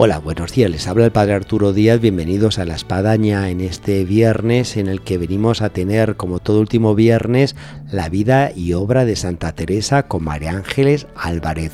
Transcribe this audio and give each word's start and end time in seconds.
Hola, 0.00 0.20
buenos 0.20 0.52
días. 0.52 0.70
Les 0.70 0.86
habla 0.86 1.06
el 1.06 1.10
Padre 1.10 1.32
Arturo 1.32 1.72
Díaz. 1.72 2.00
Bienvenidos 2.00 2.60
a 2.60 2.64
La 2.64 2.76
Espadaña 2.76 3.50
en 3.50 3.60
este 3.60 4.04
viernes 4.04 4.76
en 4.76 4.86
el 4.86 5.00
que 5.00 5.18
venimos 5.18 5.60
a 5.60 5.70
tener, 5.70 6.14
como 6.14 6.38
todo 6.38 6.60
último 6.60 6.94
viernes, 6.94 7.56
la 7.90 8.08
vida 8.08 8.52
y 8.54 8.74
obra 8.74 9.04
de 9.04 9.16
Santa 9.16 9.56
Teresa 9.56 10.04
con 10.04 10.22
María 10.22 10.52
Ángeles 10.52 11.08
Álvarez 11.16 11.72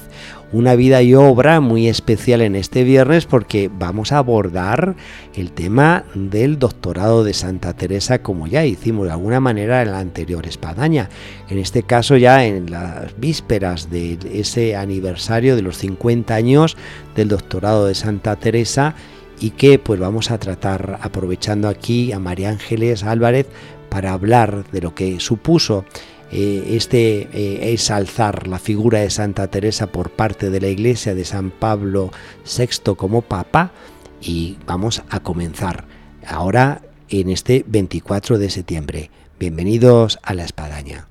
una 0.54 0.76
vida 0.76 1.02
y 1.02 1.14
obra 1.14 1.60
muy 1.60 1.88
especial 1.88 2.40
en 2.40 2.54
este 2.54 2.84
viernes 2.84 3.26
porque 3.26 3.68
vamos 3.76 4.12
a 4.12 4.18
abordar 4.18 4.94
el 5.34 5.50
tema 5.50 6.04
del 6.14 6.60
doctorado 6.60 7.24
de 7.24 7.34
Santa 7.34 7.72
Teresa 7.72 8.22
como 8.22 8.46
ya 8.46 8.64
hicimos 8.64 9.06
de 9.06 9.12
alguna 9.12 9.40
manera 9.40 9.82
en 9.82 9.90
la 9.90 9.98
anterior 9.98 10.46
espadaña. 10.46 11.10
En 11.48 11.58
este 11.58 11.82
caso 11.82 12.16
ya 12.16 12.46
en 12.46 12.70
las 12.70 13.18
vísperas 13.18 13.90
de 13.90 14.16
ese 14.32 14.76
aniversario 14.76 15.56
de 15.56 15.62
los 15.62 15.76
50 15.78 16.32
años 16.32 16.76
del 17.16 17.28
doctorado 17.28 17.86
de 17.86 17.96
Santa 17.96 18.36
Teresa 18.36 18.94
y 19.40 19.50
que 19.50 19.80
pues 19.80 19.98
vamos 19.98 20.30
a 20.30 20.38
tratar 20.38 21.00
aprovechando 21.02 21.68
aquí 21.68 22.12
a 22.12 22.20
María 22.20 22.50
Ángeles 22.50 23.02
Álvarez 23.02 23.48
para 23.88 24.12
hablar 24.12 24.64
de 24.70 24.80
lo 24.80 24.94
que 24.94 25.18
supuso 25.18 25.84
eh, 26.36 26.74
este 26.76 27.28
eh, 27.32 27.72
es 27.72 27.92
alzar 27.92 28.48
la 28.48 28.58
figura 28.58 28.98
de 28.98 29.10
Santa 29.10 29.46
Teresa 29.46 29.86
por 29.86 30.10
parte 30.10 30.50
de 30.50 30.60
la 30.60 30.66
Iglesia 30.66 31.14
de 31.14 31.24
San 31.24 31.52
Pablo 31.52 32.10
VI 32.44 32.96
como 32.96 33.22
Papa 33.22 33.70
y 34.20 34.58
vamos 34.66 35.04
a 35.10 35.20
comenzar 35.20 35.84
ahora 36.26 36.82
en 37.08 37.30
este 37.30 37.64
24 37.68 38.38
de 38.38 38.50
septiembre. 38.50 39.10
Bienvenidos 39.38 40.18
a 40.24 40.34
la 40.34 40.44
espadaña. 40.44 41.06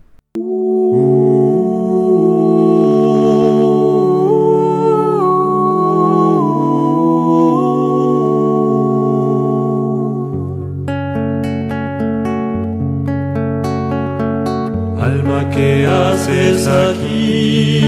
¿Qué 15.53 15.85
haces 15.85 16.67
aquí? 16.67 17.81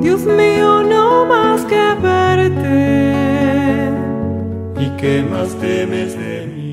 Dios 0.00 0.20
mío, 0.24 0.82
no 0.82 1.24
más 1.26 1.62
que 1.64 1.94
verte. 2.02 3.90
¿Y 4.80 4.88
qué 5.00 5.22
más 5.30 5.54
temes 5.58 6.18
de 6.18 6.46
mí? 6.46 6.63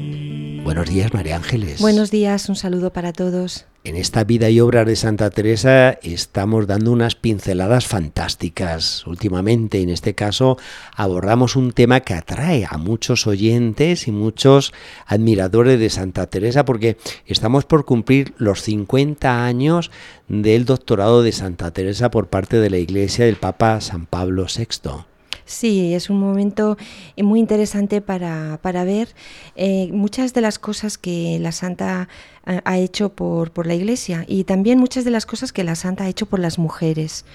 Buenos 0.64 0.88
días, 0.88 1.12
María 1.12 1.38
Ángeles. 1.38 1.82
Buenos 1.82 2.12
días, 2.12 2.48
un 2.48 2.56
saludo 2.56 2.94
para 2.94 3.14
todos. 3.14 3.66
En 3.84 3.96
esta 3.96 4.24
vida 4.24 4.48
y 4.52 4.60
obra 4.60 4.86
de 4.86 4.96
Santa 4.96 5.32
Teresa 5.32 5.98
estamos 6.04 6.68
dando 6.68 6.92
unas 6.92 7.16
pinceladas 7.16 7.88
fantásticas. 7.88 9.08
Últimamente, 9.08 9.82
en 9.82 9.90
este 9.90 10.14
caso, 10.14 10.60
abordamos 10.96 11.56
un 11.56 11.72
tema 11.72 12.02
que 12.02 12.14
atrae 12.14 12.68
a 12.70 12.78
muchos 12.78 13.26
oyentes 13.26 14.08
y 14.08 14.12
muchos 14.12 14.72
admiradores 15.08 15.80
de 15.80 15.90
Santa 15.90 16.28
Teresa 16.28 16.64
porque 16.64 16.98
estamos 17.26 17.66
por 17.66 17.86
cumplir 17.86 18.36
los 18.38 18.62
50 18.62 19.44
años 19.44 19.90
del 20.28 20.66
doctorado 20.66 21.24
de 21.24 21.32
Santa 21.32 21.72
Teresa 21.72 22.12
por 22.12 22.28
parte 22.28 22.58
de 22.58 22.70
la 22.70 22.78
Iglesia 22.78 23.26
del 23.26 23.38
Papa 23.38 23.82
San 23.82 24.06
Pablo 24.06 24.46
VI. 24.46 25.11
Sí, 25.52 25.94
es 25.94 26.10
un 26.10 26.18
momento 26.18 26.78
eh, 27.18 27.24
muy 27.24 27.38
interesante 27.42 28.00
para, 28.00 28.58
para 28.62 28.86
ver 28.86 29.10
eh, 29.58 29.90
muchas 29.92 30.34
de 30.34 30.40
las 30.40 30.60
cosas 30.60 30.98
que 30.98 31.40
la 31.42 31.52
Santa 31.52 32.08
eh, 32.48 32.62
ha 32.64 32.78
hecho 32.78 33.10
por, 33.10 33.52
por 33.52 33.68
la 33.68 33.76
Iglesia 33.76 34.24
y 34.30 34.46
también 34.46 34.80
muchas 34.80 35.04
de 35.04 35.12
las 35.12 35.26
cosas 35.26 35.52
que 35.52 35.66
la 35.66 35.76
Santa 35.76 36.06
ha 36.06 36.08
hecho 36.08 36.26
por 36.26 36.40
las 36.40 36.58
mujeres 36.58 37.26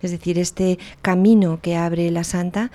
es 0.00 0.10
decir, 0.10 0.38
este 0.38 0.78
camino 1.02 1.60
que 1.62 1.76
abre 1.76 2.10
la 2.10 2.22
Santa 2.22 2.70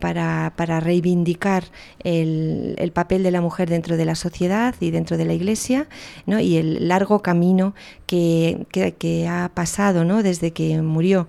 para, 0.00 0.54
para, 0.56 0.80
reivindicar 0.80 1.64
el, 2.02 2.74
el, 2.78 2.90
papel 2.90 3.22
de 3.22 3.30
la 3.30 3.42
mujer 3.42 3.68
dentro 3.68 3.98
de 3.98 4.06
la 4.06 4.14
sociedad 4.14 4.74
y 4.80 4.90
dentro 4.90 5.18
de 5.18 5.26
la 5.26 5.34
Iglesia, 5.34 5.88
¿no? 6.24 6.40
y 6.40 6.56
el 6.56 6.88
largo 6.88 7.20
camino 7.20 7.74
que, 8.06 8.66
que, 8.72 8.94
que 8.94 9.28
ha 9.28 9.50
pasado 9.52 10.06
¿no? 10.06 10.22
desde 10.22 10.52
que 10.52 10.80
murió 10.80 11.28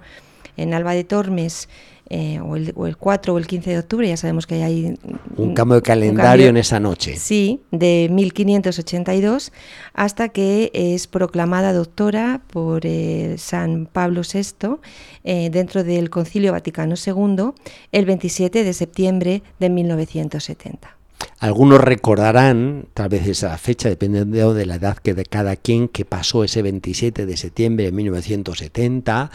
en 0.62 0.74
Alba 0.74 0.94
de 0.94 1.04
Tormes 1.04 1.70
eh, 2.12 2.40
o, 2.40 2.56
el, 2.56 2.98
4 2.98 3.34
o 3.36 3.38
el 3.38 3.46
15 3.46 3.70
de 3.70 3.78
octubre, 3.78 4.08
ya 4.08 4.18
sabemos 4.18 4.48
que 4.48 4.64
hay 4.64 4.96
un 5.38 5.54
cambio 5.54 5.76
de 5.76 5.84
calendario 5.84 6.48
en 6.48 6.58
esa 6.58 6.80
noche. 6.80 7.16
Sí, 7.18 7.62
de 7.70 8.08
1582 8.10 9.52
hasta 9.94 10.30
que 10.30 10.72
es 10.74 11.06
proclamada 11.06 11.72
doctora 11.72 12.42
por 12.52 12.88
eh, 12.88 13.36
San 13.38 13.86
Pablo 13.86 14.22
VI 14.22 14.78
eh, 15.24 15.52
dentro 15.52 15.84
del 15.84 16.10
Concilio 16.10 16.52
Vaticano 16.52 16.96
II 16.96 17.52
el 17.92 18.06
27 18.06 18.64
de 18.64 18.74
septiembre 18.74 19.44
de 19.60 19.70
1970. 19.70 20.96
Algunos 21.40 21.80
recordarán, 21.80 22.88
tal 22.94 23.10
vez 23.10 23.28
esa 23.28 23.58
fecha, 23.58 23.88
dependiendo 23.88 24.54
de 24.54 24.66
la 24.66 24.76
edad 24.76 24.98
que 24.98 25.14
de 25.14 25.26
cada 25.26 25.56
quien, 25.56 25.88
que 25.88 26.06
pasó 26.06 26.44
ese 26.44 26.62
27 26.62 27.26
de 27.26 27.38
septiembre 27.38 27.86
de 27.86 27.92
1970 27.92 29.32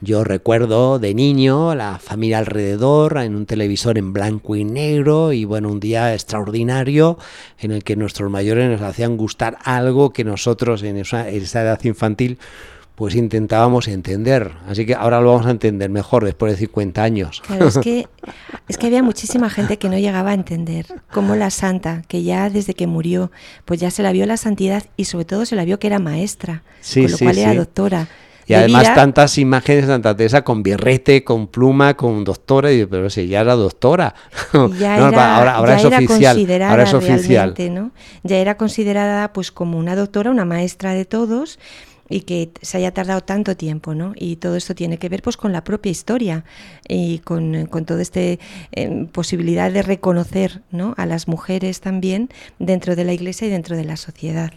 yo 0.00 0.22
recuerdo 0.22 1.00
de 1.00 1.12
niño 1.12 1.74
la 1.74 1.98
familia 1.98 2.38
alrededor 2.38 3.18
en 3.18 3.34
un 3.34 3.46
televisor 3.46 3.98
en 3.98 4.12
blanco 4.12 4.54
y 4.54 4.64
negro 4.64 5.32
y 5.32 5.44
bueno, 5.44 5.70
un 5.70 5.80
día 5.80 6.14
extraordinario 6.14 7.18
en 7.58 7.72
el 7.72 7.82
que 7.82 7.96
nuestros 7.96 8.30
mayores 8.30 8.70
nos 8.70 8.82
hacían 8.82 9.16
gustar 9.16 9.58
algo 9.64 10.12
que 10.12 10.22
nosotros 10.22 10.84
en 10.84 10.98
esa, 10.98 11.28
edad 11.28 11.80
infantil 11.82 12.38
pues 12.94 13.14
intentábamos 13.14 13.86
entender. 13.86 14.52
Así 14.68 14.84
que 14.84 14.94
ahora 14.94 15.20
lo 15.20 15.30
vamos 15.30 15.46
a 15.46 15.50
entender 15.52 15.88
mejor 15.88 16.24
después 16.24 16.52
de 16.52 16.58
50 16.58 17.02
años. 17.02 17.42
Claro, 17.46 17.68
es 17.68 17.78
que, 17.78 18.08
es 18.68 18.76
que 18.76 18.86
había 18.88 19.04
muchísima 19.04 19.50
gente 19.50 19.78
que 19.78 19.88
no 19.88 19.98
llegaba 19.98 20.30
a 20.30 20.34
entender 20.34 20.86
cómo 21.12 21.36
la 21.36 21.50
santa, 21.50 22.02
que 22.08 22.24
ya 22.24 22.50
desde 22.50 22.74
que 22.74 22.88
murió, 22.88 23.30
pues 23.64 23.78
ya 23.78 23.92
se 23.92 24.02
la 24.02 24.10
vio 24.10 24.26
la 24.26 24.36
santidad 24.36 24.84
y 24.96 25.04
sobre 25.04 25.26
todo 25.26 25.46
se 25.46 25.54
la 25.54 25.64
vio 25.64 25.78
que 25.78 25.86
era 25.86 26.00
maestra, 26.00 26.62
con 26.92 27.10
lo 27.10 27.18
cual 27.18 27.38
era 27.38 27.54
doctora 27.54 28.08
y 28.48 28.54
además 28.54 28.94
tantas 28.94 29.36
imágenes 29.38 29.86
de 29.86 29.92
Santa 29.92 30.16
Teresa 30.16 30.42
con 30.42 30.62
birrete, 30.62 31.22
con 31.22 31.48
pluma, 31.48 31.94
con 31.94 32.24
doctora, 32.24 32.72
y 32.72 32.86
pero 32.86 33.10
si 33.10 33.28
ya 33.28 33.40
era 33.40 33.54
doctora. 33.54 34.14
Ya 34.78 34.96
ahora, 34.96 35.76
es 35.76 35.84
oficial. 35.84 36.62
Ahora 36.62 36.84
es 36.84 36.94
oficial. 36.94 37.54
¿no? 37.70 37.90
Ya 38.22 38.36
era 38.38 38.56
considerada 38.56 39.32
pues 39.32 39.52
como 39.52 39.78
una 39.78 39.94
doctora, 39.96 40.30
una 40.30 40.44
maestra 40.44 40.94
de 40.94 41.04
todos 41.04 41.58
y 42.08 42.20
que 42.20 42.50
se 42.62 42.78
haya 42.78 42.92
tardado 42.92 43.20
tanto 43.20 43.56
tiempo, 43.56 43.94
¿no? 43.94 44.12
Y 44.16 44.36
todo 44.36 44.56
esto 44.56 44.74
tiene 44.74 44.98
que 44.98 45.08
ver 45.08 45.22
pues 45.22 45.36
con 45.36 45.52
la 45.52 45.62
propia 45.62 45.90
historia 45.90 46.44
y 46.88 47.18
con, 47.18 47.66
con 47.66 47.84
toda 47.84 48.02
esta 48.02 48.20
eh, 48.20 48.38
posibilidad 49.12 49.70
de 49.70 49.82
reconocer 49.82 50.62
¿no? 50.70 50.94
a 50.96 51.06
las 51.06 51.28
mujeres 51.28 51.80
también 51.80 52.30
dentro 52.58 52.96
de 52.96 53.04
la 53.04 53.12
iglesia 53.12 53.46
y 53.46 53.50
dentro 53.50 53.76
de 53.76 53.84
la 53.84 53.96
sociedad. 53.96 54.52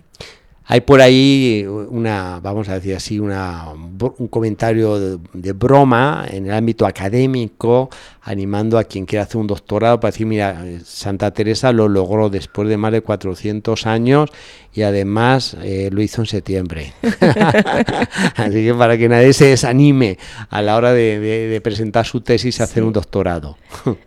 Hay 0.71 0.79
por 0.79 1.01
ahí 1.01 1.65
una, 1.67 2.39
vamos 2.39 2.69
a 2.69 2.75
decir 2.75 2.95
así, 2.95 3.19
una, 3.19 3.73
un 3.73 4.27
comentario 4.29 5.17
de, 5.33 5.51
broma 5.51 6.23
en 6.29 6.45
el 6.45 6.53
ámbito 6.53 6.85
académico, 6.85 7.89
animando 8.21 8.77
a 8.77 8.83
quien 8.83 9.05
quiera 9.05 9.23
hacer 9.23 9.37
un 9.37 9.47
doctorado 9.47 9.99
para 9.99 10.11
decir, 10.11 10.27
mira, 10.27 10.63
Santa 10.85 11.31
Teresa 11.31 11.71
lo 11.71 11.87
logró 11.87 12.29
después 12.29 12.69
de 12.69 12.77
más 12.77 12.91
de 12.91 13.01
400 13.01 13.87
años 13.87 14.29
y 14.73 14.83
además 14.83 15.57
eh, 15.63 15.89
lo 15.91 16.01
hizo 16.01 16.21
en 16.21 16.27
septiembre. 16.27 16.93
Así 18.35 18.65
que 18.65 18.73
para 18.77 18.97
que 18.97 19.09
nadie 19.09 19.33
se 19.33 19.45
desanime 19.45 20.19
a 20.49 20.61
la 20.61 20.75
hora 20.75 20.93
de, 20.93 21.59
presentar 21.63 22.05
su 22.05 22.21
tesis 22.21 22.59
y 22.59 22.63
hacer 22.63 22.83
un 22.83 22.93
doctorado. 22.93 23.57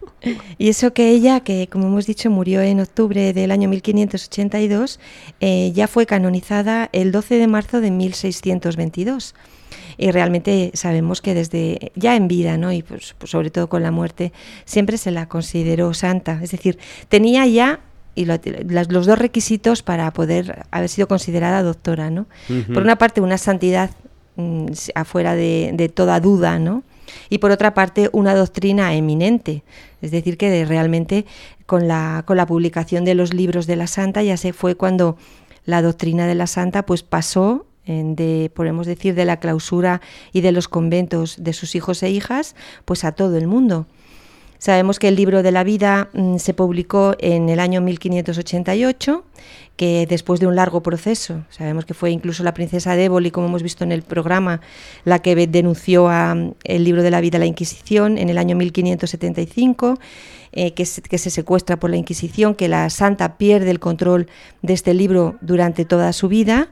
Y 0.57 0.71
eso 0.71 0.95
que 0.95 1.11
ella, 1.11 1.41
que 1.41 1.69
como 1.71 1.89
hemos 1.89 2.07
dicho 2.07 2.31
murió 2.31 2.63
en 2.63 2.81
octubre 2.81 3.35
del 3.35 3.51
año 3.51 3.69
1582, 3.69 4.99
eh, 5.41 5.71
ya 5.75 5.87
fue 5.87 6.07
canonizada 6.07 6.89
el 6.93 7.13
12 7.13 7.35
de 7.35 7.47
marzo 7.47 7.83
de 7.83 7.91
1622 7.91 9.35
y 9.97 10.11
realmente 10.11 10.71
sabemos 10.75 11.21
que 11.21 11.35
desde 11.35 11.93
ya 11.95 12.17
en 12.17 12.29
vida, 12.29 12.57
¿no? 12.57 12.73
y 12.73 12.83
pues, 12.83 13.15
pues, 13.19 13.31
sobre 13.31 13.51
todo 13.51 13.69
con 13.69 13.83
la 13.83 13.91
muerte, 13.91 14.33
siempre 14.65 14.99
se 14.99 15.11
la 15.11 15.29
consideró 15.29 15.95
santa. 15.95 16.41
Es 16.43 16.51
decir, 16.51 16.79
tenía 17.09 17.47
ya 17.47 17.81
y 18.15 18.27
los 18.27 19.07
dos 19.07 19.19
requisitos 19.19 19.83
para 19.83 20.13
poder 20.13 20.67
haber 20.71 20.89
sido 20.89 21.09
considerada 21.09 21.63
doctora. 21.63 22.11
¿no? 22.11 22.27
Por 22.73 22.83
una 22.83 22.97
parte, 22.97 23.21
una 23.21 23.39
santidad 23.39 23.91
mm, 24.37 24.67
afuera 24.95 25.35
de, 25.35 25.73
de, 25.75 25.89
toda 25.89 26.21
duda, 26.21 26.59
¿no? 26.59 26.85
y 27.29 27.39
por 27.39 27.51
otra 27.51 27.75
parte, 27.75 28.09
una 28.13 28.35
doctrina 28.35 28.95
eminente. 28.95 29.63
Es 30.03 30.11
decir, 30.11 30.37
que 30.37 30.65
realmente 30.65 31.25
con 31.67 31.89
la, 31.89 32.23
con 32.27 32.37
la 32.37 32.47
publicación 32.47 33.05
de 33.05 33.15
los 33.15 33.33
libros 33.33 33.67
de 33.67 33.77
la 33.77 33.87
santa 33.87 34.23
ya 34.23 34.37
se 34.37 34.53
fue 34.53 34.75
cuando 34.75 35.17
la 35.65 35.83
doctrina 35.83 36.27
de 36.27 36.35
la 36.35 36.47
santa 36.47 36.85
pues 36.85 37.03
pasó 37.03 37.67
de, 37.87 38.51
podemos 38.55 38.87
decir, 38.87 39.15
de 39.15 39.25
la 39.25 39.39
clausura 39.39 40.01
y 40.33 40.41
de 40.41 40.53
los 40.53 40.69
conventos 40.69 41.37
de 41.39 41.53
sus 41.53 41.75
hijos 41.75 42.03
e 42.03 42.11
hijas, 42.11 42.55
pues 42.85 43.05
a 43.05 43.13
todo 43.13 43.37
el 43.37 43.47
mundo. 43.47 43.87
Sabemos 44.65 44.99
que 44.99 45.09
el 45.09 45.17
libro 45.17 45.43
de 45.43 45.53
la 45.53 45.63
vida 45.63 46.09
mm, 46.15 46.39
se 46.39 46.55
publicó 46.55 47.15
en 47.19 47.51
el 47.51 47.61
año 47.61 47.83
1588, 47.83 49.23
que 49.77 50.07
después 50.09 50.41
de 50.41 50.47
un 50.47 50.57
largo 50.57 50.83
proceso, 50.83 51.45
sabemos 51.51 51.85
que 51.85 51.93
fue 51.93 52.11
incluso 52.11 52.43
la 52.45 52.55
princesa 52.55 52.97
de 52.97 53.11
como 53.31 53.49
hemos 53.49 53.63
visto 53.63 53.85
en 53.85 53.93
el 53.93 54.01
programa, 54.01 54.63
la 55.05 55.19
que 55.19 55.35
denunció 55.47 56.09
a, 56.09 56.35
mm, 56.35 56.55
el 56.65 56.83
libro 56.83 57.03
de 57.03 57.11
la 57.11 57.21
vida 57.21 57.37
a 57.37 57.41
la 57.41 57.45
Inquisición 57.45 58.17
en 58.17 58.31
el 58.31 58.39
año 58.39 58.57
1575. 58.57 59.99
Eh, 60.57 60.73
que, 60.73 60.85
que, 61.11 61.19
se 61.19 61.31
secuestra 61.31 61.79
por 61.79 61.91
la 61.91 61.97
Inquisición, 61.97 62.55
que 62.55 62.69
la 62.69 62.89
santa 62.89 63.37
pierde 63.37 63.71
el 63.71 63.81
control 63.81 64.29
de 64.63 64.73
este 64.73 64.95
libro 64.95 65.37
durante 65.41 65.85
toda 65.85 66.13
su 66.13 66.29
vida 66.29 66.71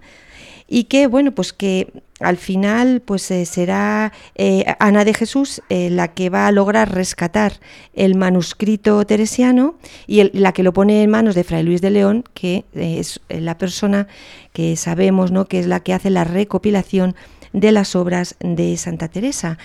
y 0.72 0.84
que 0.84 1.06
bueno 1.06 1.32
pues 1.32 1.52
que 1.52 1.92
al 2.18 2.38
final 2.38 3.02
pues 3.04 3.30
eh, 3.30 3.44
será 3.44 4.10
eh, 4.36 4.64
Ana 4.78 5.04
de 5.04 5.12
Jesús 5.12 5.60
eh, 5.68 5.90
la 5.90 6.08
que 6.08 6.30
va 6.30 6.46
a 6.46 6.52
lograr 6.52 6.94
rescatar 6.94 7.60
el 7.92 8.14
manuscrito 8.14 9.04
teresiano 9.04 9.74
y 10.06 10.22
la 10.38 10.52
que 10.52 10.62
lo 10.62 10.72
pone 10.72 11.02
en 11.02 11.10
manos 11.10 11.34
de 11.34 11.44
Fray 11.44 11.62
Luis 11.62 11.82
de 11.82 11.90
León 11.90 12.24
que 12.32 12.64
es 12.72 13.20
la 13.28 13.58
persona 13.58 14.08
que 14.54 14.76
sabemos 14.76 15.30
no 15.30 15.44
que 15.44 15.58
es 15.58 15.66
la 15.66 15.80
que 15.80 15.92
hace 15.92 16.08
la 16.08 16.24
recopilación 16.24 17.16
de 17.52 17.70
las 17.70 17.94
obras 17.94 18.36
de 18.40 18.74
Santa 18.78 19.08
Teresa. 19.08 19.58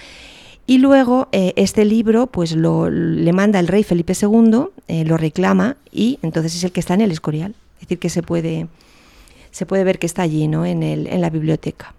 Y 0.69 0.79
luego 0.79 1.29
este 1.31 1.85
libro 1.85 2.27
pues 2.27 2.51
lo 2.51 2.89
le 2.89 3.31
manda 3.31 3.61
el 3.61 3.69
rey 3.69 3.83
Felipe 3.83 4.11
II 4.21 4.65
lo 5.05 5.15
reclama 5.17 5.77
y 5.89 6.19
entonces 6.21 6.53
es 6.55 6.65
el 6.65 6.73
que 6.73 6.81
está 6.81 6.95
en 6.95 7.01
el 7.01 7.11
Escorial. 7.11 7.55
Es 7.75 7.81
decir 7.87 7.99
que 7.99 8.09
se 8.09 8.23
puede 8.23 8.67
se 9.51 9.65
puede 9.65 9.83
ver 9.83 9.99
que 9.99 10.05
está 10.05 10.23
allí, 10.23 10.47
¿no? 10.47 10.65
En, 10.65 10.83
el, 10.83 11.07
en 11.07 11.21
la 11.21 11.29
biblioteca. 11.29 11.93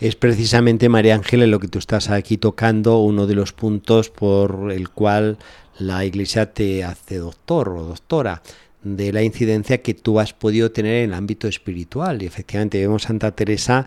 Es 0.00 0.16
precisamente, 0.16 0.88
María 0.88 1.14
Ángeles, 1.14 1.48
lo 1.48 1.60
que 1.60 1.68
tú 1.68 1.78
estás 1.78 2.10
aquí 2.10 2.36
tocando, 2.36 2.98
uno 2.98 3.26
de 3.26 3.34
los 3.34 3.52
puntos 3.52 4.10
por 4.10 4.70
el 4.72 4.90
cual 4.90 5.38
la 5.78 6.04
Iglesia 6.04 6.52
te 6.52 6.84
hace 6.84 7.16
doctor 7.16 7.68
o 7.70 7.84
doctora 7.84 8.42
de 8.82 9.12
la 9.12 9.22
incidencia 9.22 9.82
que 9.82 9.94
tú 9.94 10.20
has 10.20 10.32
podido 10.32 10.70
tener 10.70 10.96
en 10.96 11.10
el 11.10 11.14
ámbito 11.14 11.48
espiritual. 11.48 12.22
Y 12.22 12.26
efectivamente 12.26 12.78
vemos 12.78 13.04
Santa 13.04 13.30
Teresa 13.32 13.86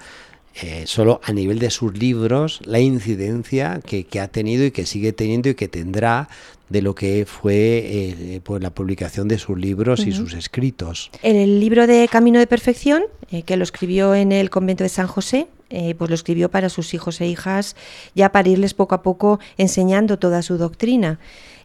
eh, 0.61 0.83
solo 0.85 1.21
a 1.23 1.33
nivel 1.33 1.59
de 1.59 1.69
sus 1.69 1.97
libros, 1.97 2.61
la 2.65 2.79
incidencia 2.79 3.79
que, 3.85 4.05
que, 4.05 4.19
ha 4.19 4.27
tenido 4.27 4.65
y 4.65 4.71
que 4.71 4.85
sigue 4.85 5.13
teniendo 5.13 5.49
y 5.49 5.55
que 5.55 5.67
tendrá 5.67 6.29
de 6.69 6.81
lo 6.81 6.95
que 6.95 7.25
fue 7.25 7.53
eh, 7.53 8.41
pues 8.43 8.61
la 8.61 8.71
publicación 8.71 9.27
de 9.27 9.37
sus 9.37 9.57
libros 9.57 10.05
y 10.05 10.11
sus 10.11 10.33
escritos. 10.33 11.11
El 11.23 11.59
libro 11.59 11.87
de 11.87 12.07
Camino 12.09 12.39
de 12.39 12.47
Perfección, 12.47 13.03
eh, 13.31 13.43
que 13.43 13.55
lo 13.57 13.63
escribió 13.63 14.15
en 14.15 14.31
el 14.31 14.49
convento 14.49 14.83
de 14.83 14.89
San 14.89 15.07
José, 15.07 15.47
eh, 15.69 15.95
pues 15.97 16.09
lo 16.09 16.15
escribió 16.15 16.49
para 16.49 16.69
sus 16.69 16.93
hijos 16.93 17.21
e 17.21 17.27
hijas, 17.27 17.75
ya 18.15 18.31
para 18.31 18.49
irles 18.49 18.73
poco 18.73 18.95
a 18.95 19.01
poco 19.01 19.39
enseñando 19.57 20.19
toda 20.19 20.41
su 20.41 20.57
doctrina. 20.57 21.19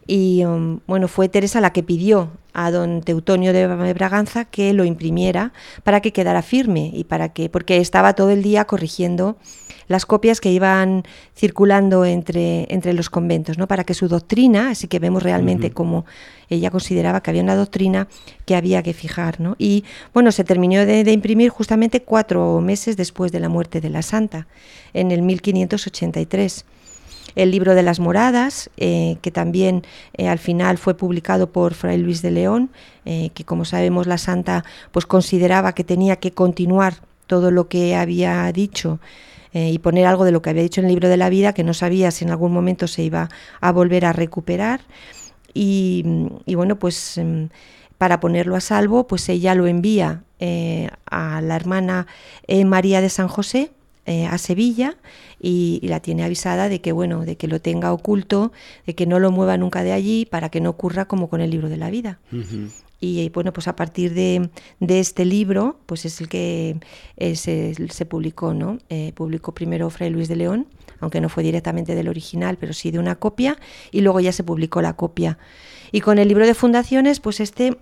Y 0.05 0.43
um, 0.43 0.79
bueno, 0.85 1.07
fue 1.07 1.29
Teresa 1.29 1.61
la 1.61 1.71
que 1.71 1.83
pidió 1.83 2.31
a 2.53 2.71
don 2.71 3.01
Teutonio 3.01 3.53
de 3.53 3.93
Braganza 3.93 4.45
que 4.45 4.73
lo 4.73 4.85
imprimiera 4.85 5.53
para 5.83 6.01
que 6.01 6.13
quedara 6.13 6.41
firme 6.41 6.91
y 6.93 7.03
para 7.03 7.29
que, 7.29 7.49
porque 7.49 7.77
estaba 7.77 8.13
todo 8.13 8.29
el 8.29 8.43
día 8.43 8.65
corrigiendo 8.65 9.37
las 9.87 10.05
copias 10.05 10.39
que 10.39 10.51
iban 10.51 11.03
circulando 11.35 12.05
entre, 12.05 12.73
entre 12.73 12.93
los 12.93 13.09
conventos, 13.09 13.57
¿no? 13.57 13.67
para 13.67 13.83
que 13.83 13.93
su 13.93 14.07
doctrina, 14.07 14.69
así 14.69 14.87
que 14.87 14.99
vemos 14.99 15.23
realmente 15.23 15.71
cómo 15.71 16.05
ella 16.49 16.71
consideraba 16.71 17.21
que 17.21 17.31
había 17.31 17.43
una 17.43 17.55
doctrina 17.55 18.07
que 18.45 18.55
había 18.55 18.83
que 18.83 18.93
fijar. 18.93 19.39
¿no? 19.39 19.55
Y 19.57 19.83
bueno, 20.13 20.31
se 20.31 20.43
terminó 20.43 20.85
de, 20.85 21.11
imprimir 21.11 21.49
justamente 21.49 22.01
cuatro 22.01 22.61
meses 22.61 22.97
después 22.97 23.31
de 23.31 23.39
la 23.39 23.49
muerte 23.49 23.81
de 23.81 23.89
la 23.89 24.01
santa, 24.01 24.47
en 24.93 25.11
el 25.11 25.21
1583 25.21 26.65
el 27.35 27.51
libro 27.51 27.75
de 27.75 27.83
las 27.83 27.99
moradas, 27.99 28.69
eh, 28.77 29.17
que 29.21 29.31
también 29.31 29.83
eh, 30.17 30.27
al 30.27 30.39
final 30.39 30.77
fue 30.77 30.95
publicado 30.95 31.51
por 31.51 31.73
Fray 31.73 31.97
Luis 31.97 32.21
de 32.21 32.31
León, 32.31 32.69
eh, 33.05 33.31
que 33.33 33.43
como 33.43 33.65
sabemos 33.65 34.07
la 34.07 34.17
santa 34.17 34.63
pues 34.91 35.05
consideraba 35.05 35.73
que 35.73 35.83
tenía 35.83 36.17
que 36.17 36.31
continuar 36.31 36.95
todo 37.27 37.51
lo 37.51 37.67
que 37.67 37.95
había 37.95 38.51
dicho 38.51 38.99
y 39.55 39.77
poner 39.79 40.07
algo 40.07 40.25
de 40.25 40.31
lo 40.31 40.41
que 40.41 40.49
había 40.49 40.63
dicho 40.63 40.81
en 40.81 40.85
el 40.85 40.93
libro 40.93 41.09
de 41.09 41.17
la 41.17 41.29
vida, 41.29 41.53
que 41.53 41.63
no 41.63 41.75
sabía 41.75 42.09
si 42.09 42.25
en 42.25 42.31
algún 42.31 42.51
momento 42.51 42.87
se 42.87 43.03
iba 43.03 43.29
a 43.61 43.71
volver 43.71 44.03
a 44.03 44.11
recuperar. 44.11 44.81
Y, 45.53 46.03
bueno, 46.47 46.79
pues 46.79 47.19
em, 47.19 47.49
para 47.99 48.19
ponerlo 48.19 48.55
a 48.55 48.61
salvo, 48.61 49.05
pues 49.05 49.29
ella 49.29 49.53
lo 49.53 49.67
envía 49.67 50.23
a 51.05 51.41
la 51.41 51.55
hermana 51.55 52.07
María 52.65 52.99
de 52.99 53.09
San 53.09 53.27
José, 53.27 53.69
a 54.05 54.37
Sevilla 54.37 54.97
y, 55.39 55.79
la 55.83 55.99
tiene 56.01 56.23
avisada 56.23 56.67
de 56.67 56.81
que 56.81 56.91
bueno 56.91 57.25
de 57.25 57.37
que 57.37 57.47
lo 57.47 57.61
tenga 57.61 57.93
oculto 57.93 58.51
de 58.85 58.95
que 58.95 59.05
no 59.05 59.19
lo 59.19 59.31
mueva 59.31 59.57
nunca 59.57 59.81
de 59.83 59.93
allí 59.93 60.25
para 60.25 60.49
que 60.49 60.59
no 60.59 60.69
ocurra 60.69 61.05
como 61.05 61.29
con 61.29 61.39
el 61.39 61.51
libro 61.51 61.69
de 61.69 61.77
la 61.77 61.89
vida 61.89 62.19
y 63.05 63.27
bueno, 63.29 63.51
pues 63.51 63.67
a 63.67 63.75
partir 63.75 64.13
de, 64.13 64.49
este 64.79 65.25
libro, 65.25 65.77
pues 65.87 66.05
es 66.05 66.21
el 66.21 66.29
que 66.29 66.77
eh, 67.17 67.35
se, 67.35 68.05
publicó, 68.05 68.53
¿no? 68.53 68.77
Eh, 68.87 69.11
publicó 69.13 69.53
primero 69.53 69.89
Fray 69.89 70.09
Luis 70.09 70.29
de 70.29 70.37
León, 70.37 70.67
aunque 71.01 71.19
no 71.19 71.27
fue 71.27 71.43
directamente 71.43 71.95
del 71.95 72.07
original, 72.07 72.55
pero 72.57 72.71
sí 72.71 72.91
de 72.91 72.99
una 72.99 73.15
copia, 73.15 73.57
y 73.91 73.99
luego 73.99 74.21
ya 74.21 74.31
se 74.31 74.45
publicó 74.45 74.81
la 74.81 74.93
copia. 74.93 75.37
Y 75.91 75.99
con 75.99 76.17
el 76.17 76.29
libro 76.29 76.47
de 76.47 76.53
fundaciones, 76.53 77.19
pues 77.19 77.41
este 77.41 77.77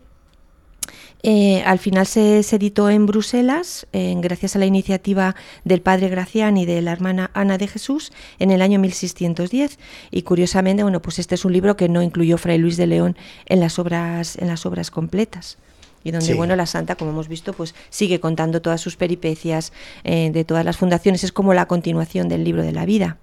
eh, 1.23 1.63
al 1.65 1.79
final 1.79 2.05
se, 2.07 2.39
editó 2.39 2.89
en 2.89 3.05
Bruselas, 3.05 3.87
gracias 3.91 4.55
a 4.55 4.59
la 4.59 4.65
iniciativa 4.65 5.35
del 5.63 5.81
padre 5.81 6.09
Gracián 6.09 6.57
y 6.57 6.65
de 6.65 6.81
la 6.81 6.91
hermana 6.91 7.31
Ana 7.33 7.57
de 7.57 7.67
Jesús, 7.67 8.11
en 8.39 8.51
el 8.51 8.61
año 8.61 8.79
1610. 8.79 9.79
Y 10.11 10.23
curiosamente, 10.23 10.83
bueno, 10.83 11.01
pues 11.01 11.19
este 11.19 11.35
es 11.35 11.45
un 11.45 11.53
libro 11.53 11.75
que 11.75 11.89
no 11.89 12.01
incluyó 12.01 12.37
Fray 12.37 12.57
Luis 12.57 12.77
de 12.77 12.87
León 12.87 13.17
en 13.45 13.59
las 13.59 13.79
obras, 13.79 14.35
en 14.37 14.47
las 14.47 14.65
obras 14.65 14.91
completas. 14.91 15.57
Y 16.03 16.11
donde 16.11 16.33
bueno 16.33 16.55
la 16.55 16.65
santa 16.65 16.95
como 16.95 17.11
hemos 17.11 17.27
visto 17.27 17.53
pues 17.53 17.75
sigue 17.89 18.19
contando 18.19 18.61
todas 18.61 18.81
sus 18.81 18.95
peripecias 18.95 19.71
eh, 20.03 20.31
de 20.33 20.43
todas 20.43 20.65
las 20.65 20.77
fundaciones. 20.77 21.23
Es 21.23 21.31
como 21.31 21.53
la 21.53 21.67
continuación 21.67 22.27
del 22.27 22.43
libro 22.43 22.63
de 22.63 22.71
la 22.71 22.85
vida. 22.85 23.17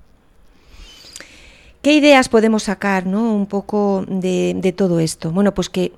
Qué 1.83 1.95
ideas 1.95 2.29
podemos 2.29 2.65
sacar 2.65 3.07
no 3.07 3.33
un 3.33 3.47
poco 3.47 4.05
de, 4.09 4.55
de 4.57 4.73
todo 4.73 5.01
esto 5.01 5.31
bueno 5.31 5.55
pues 5.55 5.69
que 5.71 5.93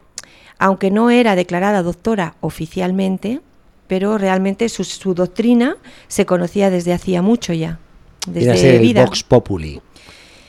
aunque 0.60 0.90
no 0.90 1.10
era 1.10 1.34
declarada 1.34 1.82
doctora 1.82 2.34
oficialmente, 2.40 3.40
pero 3.88 4.19
realmente 4.19 4.69
su, 4.69 5.14
doctrina 5.14 5.76
se 6.06 6.26
conocía 6.26 6.70
desde 6.70 6.93
hacía 6.93 7.22
mucho 7.22 7.55
ya. 7.55 7.81
Desde 8.26 8.79
vida. 8.79 9.06
Vox 9.06 9.22
Populi, 9.22 9.81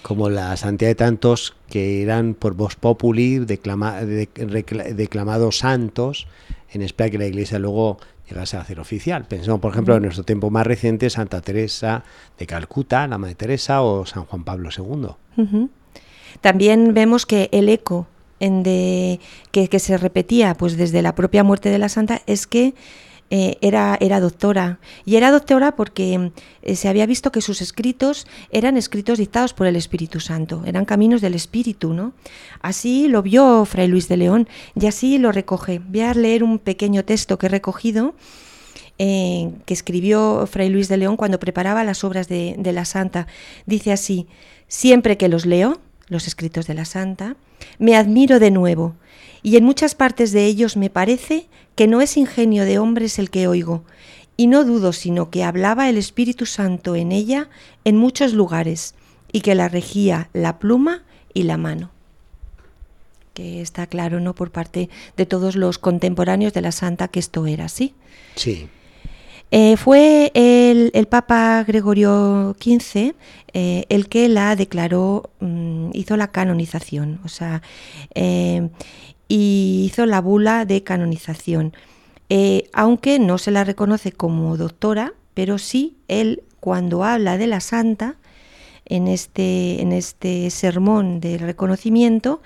como 0.02 0.30
la 0.30 0.58
santidad 0.58 0.90
de 0.90 0.96
tantos 0.96 1.56
que 1.70 2.04
eran 2.04 2.34
por 2.34 2.56
Vox 2.56 2.76
Populi 2.76 3.40
declamados 3.40 5.58
santos 5.58 6.28
en 6.74 6.82
espera 6.82 7.10
que 7.10 7.18
la 7.18 7.28
Iglesia 7.28 7.58
luego 7.58 7.98
llegase 8.30 8.58
a 8.58 8.62
hacer 8.62 8.82
oficial. 8.82 9.26
Pensemos, 9.26 9.62
por 9.62 9.72
ejemplo, 9.72 9.96
en 9.96 10.04
nuestro 10.04 10.26
tiempo 10.26 10.50
más 10.50 10.68
reciente, 10.68 11.10
Santa 11.10 11.40
Teresa 11.40 12.04
de 12.38 12.46
Calcuta, 12.46 13.08
la 13.08 13.18
Madre 13.18 13.36
Teresa 13.36 13.82
o 13.82 14.06
San 14.06 14.26
Juan 14.26 14.44
Pablo 14.44 14.70
II. 14.78 15.70
También 16.42 16.94
vemos 16.94 17.26
que 17.26 17.48
el 17.54 17.70
eco 17.70 18.08
de, 18.42 19.20
que, 19.52 19.80
se 19.80 19.98
repetía 19.98 20.56
pues 20.56 20.76
desde 20.76 21.02
la 21.02 21.14
propia 21.14 21.44
muerte 21.44 21.70
de 21.70 21.78
la 21.78 21.90
santa 21.90 22.22
es 22.26 22.48
que 22.48 22.74
eh, 23.30 23.58
era, 23.62 23.98
era, 24.02 24.20
doctora. 24.20 24.80
Y 25.06 25.16
era 25.16 25.32
doctora 25.32 25.76
porque 25.76 26.32
eh, 26.64 26.76
se 26.76 26.90
había 26.90 27.06
visto 27.06 27.32
que 27.32 27.42
sus 27.42 27.62
escritos 27.62 28.28
eran 28.50 28.78
escritos 28.78 29.20
dictados 29.20 29.54
por 29.54 29.68
el 29.68 29.76
Espíritu 29.76 30.20
Santo, 30.20 30.64
eran 30.66 30.86
caminos 30.86 31.22
del 31.22 31.36
Espíritu, 31.36 31.94
¿no? 31.94 32.14
Así 32.62 33.08
lo 33.08 33.22
vio 33.22 33.64
Fray 33.66 33.88
Luis 33.88 34.10
de 34.10 34.18
León 34.18 34.50
y 34.78 34.88
así 34.88 35.18
lo 35.18 35.32
recoge. 35.32 35.80
Voy 35.80 36.02
a 36.02 36.14
leer 36.14 36.44
un 36.44 36.60
pequeño 36.60 37.06
texto 37.06 37.38
que 37.38 37.46
he 37.46 37.50
recogido. 37.50 38.16
Eh, 39.04 39.50
que 39.66 39.74
escribió 39.74 40.46
Fray 40.46 40.70
Luis 40.70 40.88
de 40.88 40.98
León 40.98 41.18
cuando 41.18 41.40
preparaba 41.40 41.84
las 41.84 42.04
obras 42.04 42.28
de, 42.28 42.56
de 42.60 42.72
la 42.72 42.86
Santa. 42.86 43.26
Dice 43.66 43.92
así, 43.92 44.28
siempre 44.68 45.18
que 45.18 45.28
los 45.28 45.48
leo, 45.48 45.80
los 46.12 46.28
escritos 46.28 46.68
de 46.68 46.74
la 46.74 46.84
Santa, 46.84 47.38
me 47.80 47.96
admiro 47.96 48.40
de 48.40 48.52
nuevo, 48.52 48.96
y 49.42 49.56
en 49.56 49.64
muchas 49.64 49.96
partes 49.96 50.34
de 50.34 50.46
ellos 50.46 50.76
me 50.76 50.90
parece 50.90 51.48
que 51.76 51.88
no 51.88 52.02
es 52.02 52.18
ingenio 52.18 52.66
de 52.66 52.80
hombres 52.80 53.18
el 53.18 53.30
que 53.30 53.48
oigo, 53.48 53.86
y 54.36 54.48
no 54.48 54.66
dudo 54.66 54.92
sino 54.92 55.30
que 55.30 55.46
hablaba 55.46 55.90
el 55.90 55.98
Espíritu 55.98 56.46
Santo 56.46 56.96
en 56.96 57.14
ella 57.14 57.48
en 57.86 57.96
muchos 57.96 58.34
lugares, 58.34 58.94
y 59.32 59.40
que 59.40 59.56
la 59.56 59.70
regía 59.70 60.30
la 60.34 60.60
pluma 60.60 61.04
y 61.34 61.44
la 61.44 61.56
mano. 61.56 61.92
Que 63.34 63.62
está 63.62 63.88
claro, 63.88 64.20
¿no? 64.20 64.36
Por 64.36 64.52
parte 64.52 64.90
de 65.16 65.26
todos 65.26 65.56
los 65.56 65.78
contemporáneos 65.78 66.52
de 66.52 66.60
la 66.60 66.74
Santa 66.74 67.08
que 67.08 67.22
esto 67.22 67.48
era 67.48 67.66
así. 67.66 67.94
Sí. 68.36 68.68
Eh, 69.52 69.76
fue 69.76 70.32
el, 70.34 71.08
Papa 71.08 71.64
Gregorio 71.68 72.56
XV 72.60 73.14
eh, 73.54 73.86
el 73.90 74.08
que 74.08 74.30
la 74.30 74.56
declaró, 74.56 75.30
mm, 75.42 75.90
hizo 75.94 76.16
la 76.16 76.32
canonización, 76.32 77.20
o 77.26 77.28
sea, 77.28 77.62
eh, 78.16 78.70
y 79.28 79.84
hizo 79.88 80.06
la 80.06 80.22
bula 80.22 80.66
de 80.66 80.84
canonización. 80.84 81.74
aunque 82.74 83.20
no 83.20 83.38
se 83.38 83.52
la 83.52 83.66
reconoce 83.66 84.14
como 84.14 84.56
doctora, 84.56 85.14
pero 85.34 85.58
sí 85.58 85.98
él 86.08 86.44
cuando 86.62 87.04
habla 87.04 87.38
de 87.38 87.48
la 87.48 87.60
santa, 87.60 88.16
en 88.86 89.08
este, 89.08 89.82
en 89.82 89.92
este 89.92 90.50
sermón 90.50 91.20
de 91.20 91.38
reconocimiento, 91.38 92.42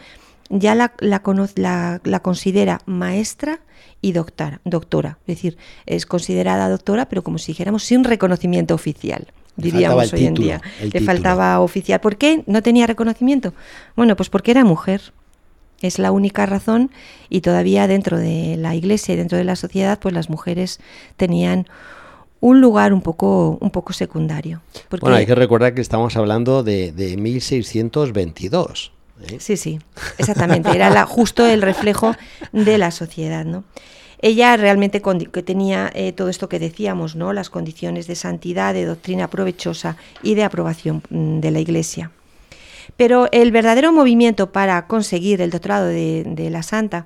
ya 0.49 0.75
la, 0.75 2.19
considera 2.21 2.81
maestra 2.85 3.61
y 4.05 4.11
doctora, 4.11 4.61
doctora. 4.65 5.17
Es 5.21 5.37
decir, 5.37 5.57
es 5.87 6.05
considerada 6.05 6.69
doctora, 6.69 7.09
pero 7.09 7.23
como 7.23 7.39
si 7.39 7.53
dijéramos 7.53 7.83
sin 7.83 8.03
reconocimiento 8.03 8.75
oficial 8.75 9.33
diríamos 9.55 10.13
hoy 10.13 10.25
en 10.25 10.33
día. 10.35 10.61
Le 10.79 11.01
faltaba 11.01 11.59
oficial. 11.59 11.99
¿Por 12.01 12.17
qué 12.17 12.43
no 12.45 12.61
tenía 12.61 12.85
reconocimiento? 12.85 13.53
Bueno, 13.95 14.15
pues 14.15 14.29
porque 14.29 14.51
era 14.51 14.63
mujer. 14.63 15.13
Es 15.81 15.97
la 15.97 16.11
única 16.11 16.45
razón 16.45 16.91
y 17.29 17.41
todavía 17.41 17.87
dentro 17.87 18.19
de 18.19 18.57
la 18.57 18.75
iglesia 18.75 19.13
y 19.13 19.17
dentro 19.17 19.37
de 19.37 19.43
la 19.43 19.55
sociedad, 19.55 19.97
pues 19.99 20.13
las 20.13 20.29
mujeres 20.29 20.79
tenían 21.17 21.67
un 22.41 22.61
lugar 22.61 22.93
un 22.93 23.01
poco, 23.01 23.57
un 23.59 23.71
poco 23.71 23.93
secundario. 23.93 24.61
Bueno, 25.01 25.15
hay 25.15 25.25
que 25.25 25.35
recordar 25.35 25.73
que 25.73 25.81
estamos 25.81 26.15
hablando 26.15 26.61
de, 26.63 26.91
de 26.91 27.17
1622. 27.17 28.91
¿Eh? 29.21 29.37
Sí, 29.39 29.57
sí, 29.57 29.79
exactamente. 30.17 30.69
Era 30.75 30.89
la, 30.89 31.05
justo 31.05 31.45
el 31.45 31.61
reflejo 31.61 32.15
de 32.51 32.77
la 32.77 32.91
sociedad, 32.91 33.45
¿no? 33.45 33.63
Ella 34.21 34.57
realmente 34.57 35.01
que 35.31 35.43
tenía 35.43 35.91
eh, 35.93 36.11
todo 36.11 36.29
esto 36.29 36.49
que 36.49 36.57
decíamos, 36.57 37.15
¿no? 37.15 37.33
Las 37.33 37.49
condiciones 37.49 38.07
de 38.07 38.15
santidad, 38.15 38.73
de 38.73 38.85
doctrina 38.85 39.29
provechosa 39.29 39.97
y 40.23 40.35
de 40.35 40.43
aprobación 40.43 41.03
mm, 41.09 41.41
de 41.41 41.51
la 41.51 41.59
Iglesia. 41.59 42.11
Pero 42.97 43.27
el 43.31 43.51
verdadero 43.51 43.91
movimiento 43.91 44.51
para 44.51 44.87
conseguir 44.87 45.41
el 45.41 45.51
doctorado 45.51 45.87
de, 45.87 46.47
la 46.49 46.63
Santa, 46.63 47.05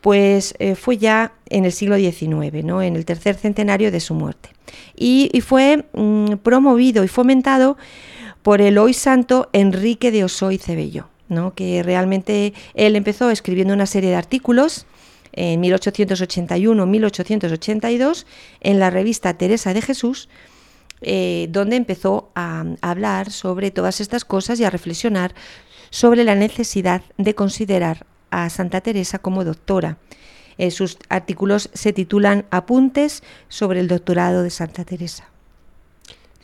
pues 0.00 0.54
eh, 0.58 0.74
fue 0.74 0.98
ya 0.98 1.32
en 1.48 1.64
el 1.64 1.72
siglo 1.72 1.96
XIX, 1.96 2.64
¿no? 2.64 2.82
en 2.82 2.96
el 2.96 3.04
tercer 3.04 3.36
centenario 3.36 3.90
de 3.90 4.00
su 4.00 4.14
muerte. 4.14 4.50
Y, 4.96 5.30
fue 5.40 5.86
mm, 5.94 6.34
promovido 6.42 7.02
y 7.04 7.08
fomentado 7.08 7.76
por 8.42 8.60
el 8.60 8.78
hoy 8.78 8.92
santo 8.92 9.48
Enrique 9.52 10.10
de 10.10 10.24
Osoy 10.24 10.58
Cebello, 10.58 11.08
¿no? 11.32 11.54
que 11.54 11.82
realmente 11.82 12.52
él 12.74 12.96
empezó 12.96 13.30
escribiendo 13.30 13.74
una 13.74 13.86
serie 13.86 14.10
de 14.10 14.16
artículos 14.16 14.86
en 15.32 15.62
1881-1882 15.62 18.26
en 18.60 18.78
la 18.78 18.90
revista 18.90 19.32
Teresa 19.34 19.74
de 19.74 19.82
Jesús, 19.82 20.28
eh, 21.00 21.48
donde 21.50 21.74
empezó 21.76 22.30
a, 22.34 22.64
hablar 22.80 23.30
sobre 23.30 23.70
todas 23.70 24.00
estas 24.00 24.24
cosas 24.24 24.58
y 24.60 24.64
a 24.64 24.70
reflexionar 24.70 25.34
sobre 25.90 26.24
la 26.24 26.34
necesidad 26.34 27.02
de 27.18 27.34
considerar 27.34 28.06
a 28.30 28.48
Santa 28.50 28.80
Teresa 28.80 29.18
como 29.18 29.44
doctora. 29.44 29.98
Eh, 30.58 30.70
sus 30.70 30.98
artículos 31.08 31.70
se 31.72 31.92
titulan 31.92 32.44
Apuntes 32.50 33.22
sobre 33.48 33.80
el 33.80 33.88
doctorado 33.88 34.42
de 34.42 34.50
Santa 34.50 34.84
Teresa. 34.84 35.31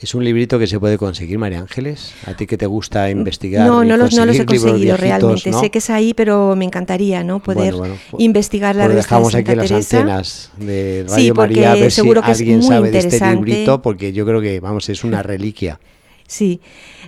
¿Es 0.00 0.14
un 0.14 0.24
librito 0.24 0.60
que 0.60 0.68
se 0.68 0.78
puede 0.78 0.96
conseguir, 0.96 1.38
María 1.38 1.58
Ángeles? 1.58 2.14
¿A 2.24 2.34
ti 2.34 2.46
que 2.46 2.56
te 2.56 2.66
gusta 2.66 3.10
investigar? 3.10 3.66
No, 3.66 3.82
no, 3.82 3.96
los, 3.96 4.14
no 4.14 4.26
los 4.26 4.38
he 4.38 4.46
conseguido 4.46 4.96
realmente. 4.96 5.52
Sé 5.52 5.70
que 5.70 5.78
es 5.78 5.90
ahí, 5.90 6.14
pero 6.14 6.54
me 6.54 6.64
encantaría 6.64 7.24
¿no? 7.24 7.40
poder 7.40 7.74
investigar 8.18 8.76
la 8.76 8.84
pues 8.84 8.96
dejamos 8.96 9.34
aquí 9.34 9.56
las 9.56 9.72
antenas 9.72 10.52
de 10.56 11.04
Radio 11.08 11.16
sí, 11.16 11.32
María 11.32 11.72
a 11.72 11.74
ver 11.74 11.90
seguro 11.90 12.22
si 12.24 12.30
alguien 12.30 12.62
sabe 12.62 12.92
de 12.92 12.98
este 12.98 13.30
librito, 13.30 13.82
porque 13.82 14.12
yo 14.12 14.24
creo 14.24 14.40
que, 14.40 14.60
vamos, 14.60 14.88
es 14.88 15.02
una 15.02 15.22
reliquia. 15.24 15.80
Sí, 16.28 16.60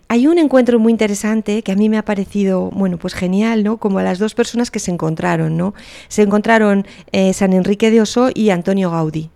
hay 0.08 0.26
un 0.26 0.38
encuentro 0.38 0.78
muy 0.78 0.90
interesante 0.90 1.62
que 1.62 1.70
a 1.70 1.76
mí 1.76 1.88
me 1.88 1.98
ha 1.98 2.04
parecido, 2.04 2.70
bueno, 2.70 2.96
pues 2.96 3.14
genial, 3.14 3.62
¿no? 3.62 3.76
Como 3.76 4.00
las 4.00 4.18
dos 4.18 4.34
personas 4.34 4.70
que 4.70 4.78
se 4.80 4.90
encontraron, 4.90 5.56
¿no? 5.56 5.74
Se 6.08 6.22
encontraron 6.22 6.86
eh, 7.12 7.34
San 7.34 7.52
Enrique 7.52 7.90
de 7.90 8.00
Oso 8.00 8.30
y 8.34 8.50
Antonio 8.50 8.90
Gaudí 8.90 9.30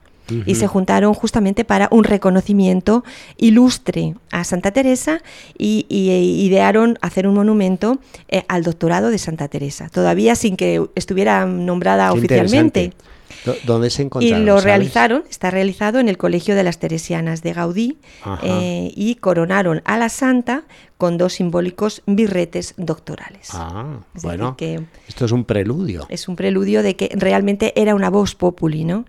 y 0.47 0.54
se 0.54 0.66
juntaron 0.66 1.14
justamente 1.14 1.64
para 1.64 1.88
un 1.90 2.04
reconocimiento 2.04 3.04
ilustre 3.37 4.14
a 4.31 4.45
Santa 4.45 4.71
Teresa 4.71 5.23
y, 5.59 5.87
idearon 5.88 6.99
hacer 7.00 7.26
un 7.26 7.35
monumento 7.35 7.99
eh, 8.28 8.45
al 8.49 8.62
doctorado 8.62 9.11
de 9.11 9.19
Santa 9.19 9.49
Teresa, 9.49 9.88
todavía 9.88 10.35
sin 10.35 10.57
que 10.57 10.85
estuviera 10.95 11.47
nombrada 11.47 12.12
oficialmente. 12.12 12.93
¿Dónde 13.64 13.90
se 13.90 14.02
encontraron? 14.02 14.43
Y 14.43 14.45
lo 14.45 14.61
realizaron, 14.61 15.25
está 15.28 15.50
realizado 15.50 15.99
en 15.99 16.09
el 16.09 16.16
Colegio 16.16 16.54
de 16.54 16.62
las 16.62 16.78
Teresianas 16.78 17.43
de 17.43 17.52
Gaudí 17.52 17.99
eh, 18.43 18.93
y 18.95 19.16
coronaron 19.16 19.83
a 19.85 19.99
la 19.99 20.09
santa 20.09 20.64
con 20.97 21.19
dos 21.19 21.35
simbólicos 21.35 22.02
birretes 22.07 22.75
doctorales. 22.78 23.50
Ah, 23.52 23.99
bueno, 24.23 24.57
esto 25.09 25.25
es 25.25 25.33
un 25.33 25.45
preludio. 25.45 26.07
Es 26.09 26.28
un 26.28 26.37
preludio 26.37 26.83
de 26.83 26.97
que 26.97 27.11
realmente 27.14 27.78
era 27.81 27.95
una 27.95 28.09
voz 28.09 28.35
populi, 28.35 28.85
¿no? 28.85 29.04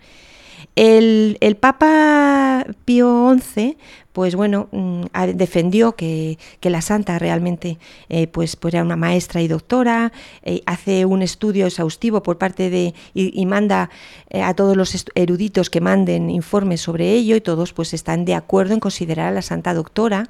El, 0.75 1.57
Papa 1.59 2.65
Pío 2.83 3.33
XI, 3.39 3.77
pues 4.11 4.35
bueno, 4.35 4.67
mm, 4.71 5.03
defendió 5.35 5.95
que, 5.95 6.37
la 6.61 6.81
santa 6.81 7.17
realmente 7.17 7.77
eh, 8.09 8.27
pues, 8.27 8.57
pues, 8.57 8.73
era 8.73 8.83
una 8.83 8.97
maestra 8.97 9.41
y 9.41 9.47
doctora, 9.47 10.11
eh, 10.43 10.61
hace 10.65 11.05
un 11.05 11.21
estudio 11.21 11.65
exhaustivo 11.65 12.23
por 12.23 12.37
parte 12.37 12.69
de, 12.69 12.93
y, 13.13 13.45
manda 13.45 13.89
eh, 14.29 14.41
a 14.41 14.53
todos 14.53 14.75
los 14.75 15.05
eruditos 15.15 15.69
que 15.69 15.79
manden 15.79 16.29
informes 16.29 16.81
sobre 16.81 17.13
ello 17.13 17.37
y 17.37 17.41
todos 17.41 17.71
pues 17.71 17.93
están 17.93 18.25
de 18.25 18.35
acuerdo 18.35 18.73
en 18.73 18.79
considerar 18.81 19.27
a 19.27 19.31
la 19.31 19.41
santa 19.41 19.73
doctora, 19.73 20.29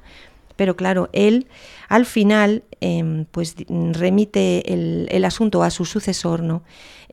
pero 0.56 0.76
claro, 0.76 1.08
él 1.12 1.46
al 1.88 2.06
final 2.06 2.64
em, 2.80 3.26
pues 3.30 3.54
remite 3.68 4.72
el, 4.72 5.08
el 5.10 5.24
asunto 5.24 5.62
a 5.62 5.70
su 5.70 5.84
sucesor, 5.84 6.42
¿no? 6.42 6.62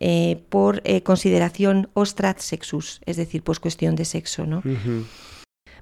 Eh, 0.06 0.44
por 0.50 0.82
eh, 0.84 1.02
consideración 1.02 1.90
ostrat 1.94 2.40
sexus, 2.40 3.00
es 3.06 3.16
decir, 3.16 3.44
pues 3.44 3.60
cuestión 3.60 3.96
de 3.96 4.04
sexo. 4.04 4.46
¿no? 4.46 4.62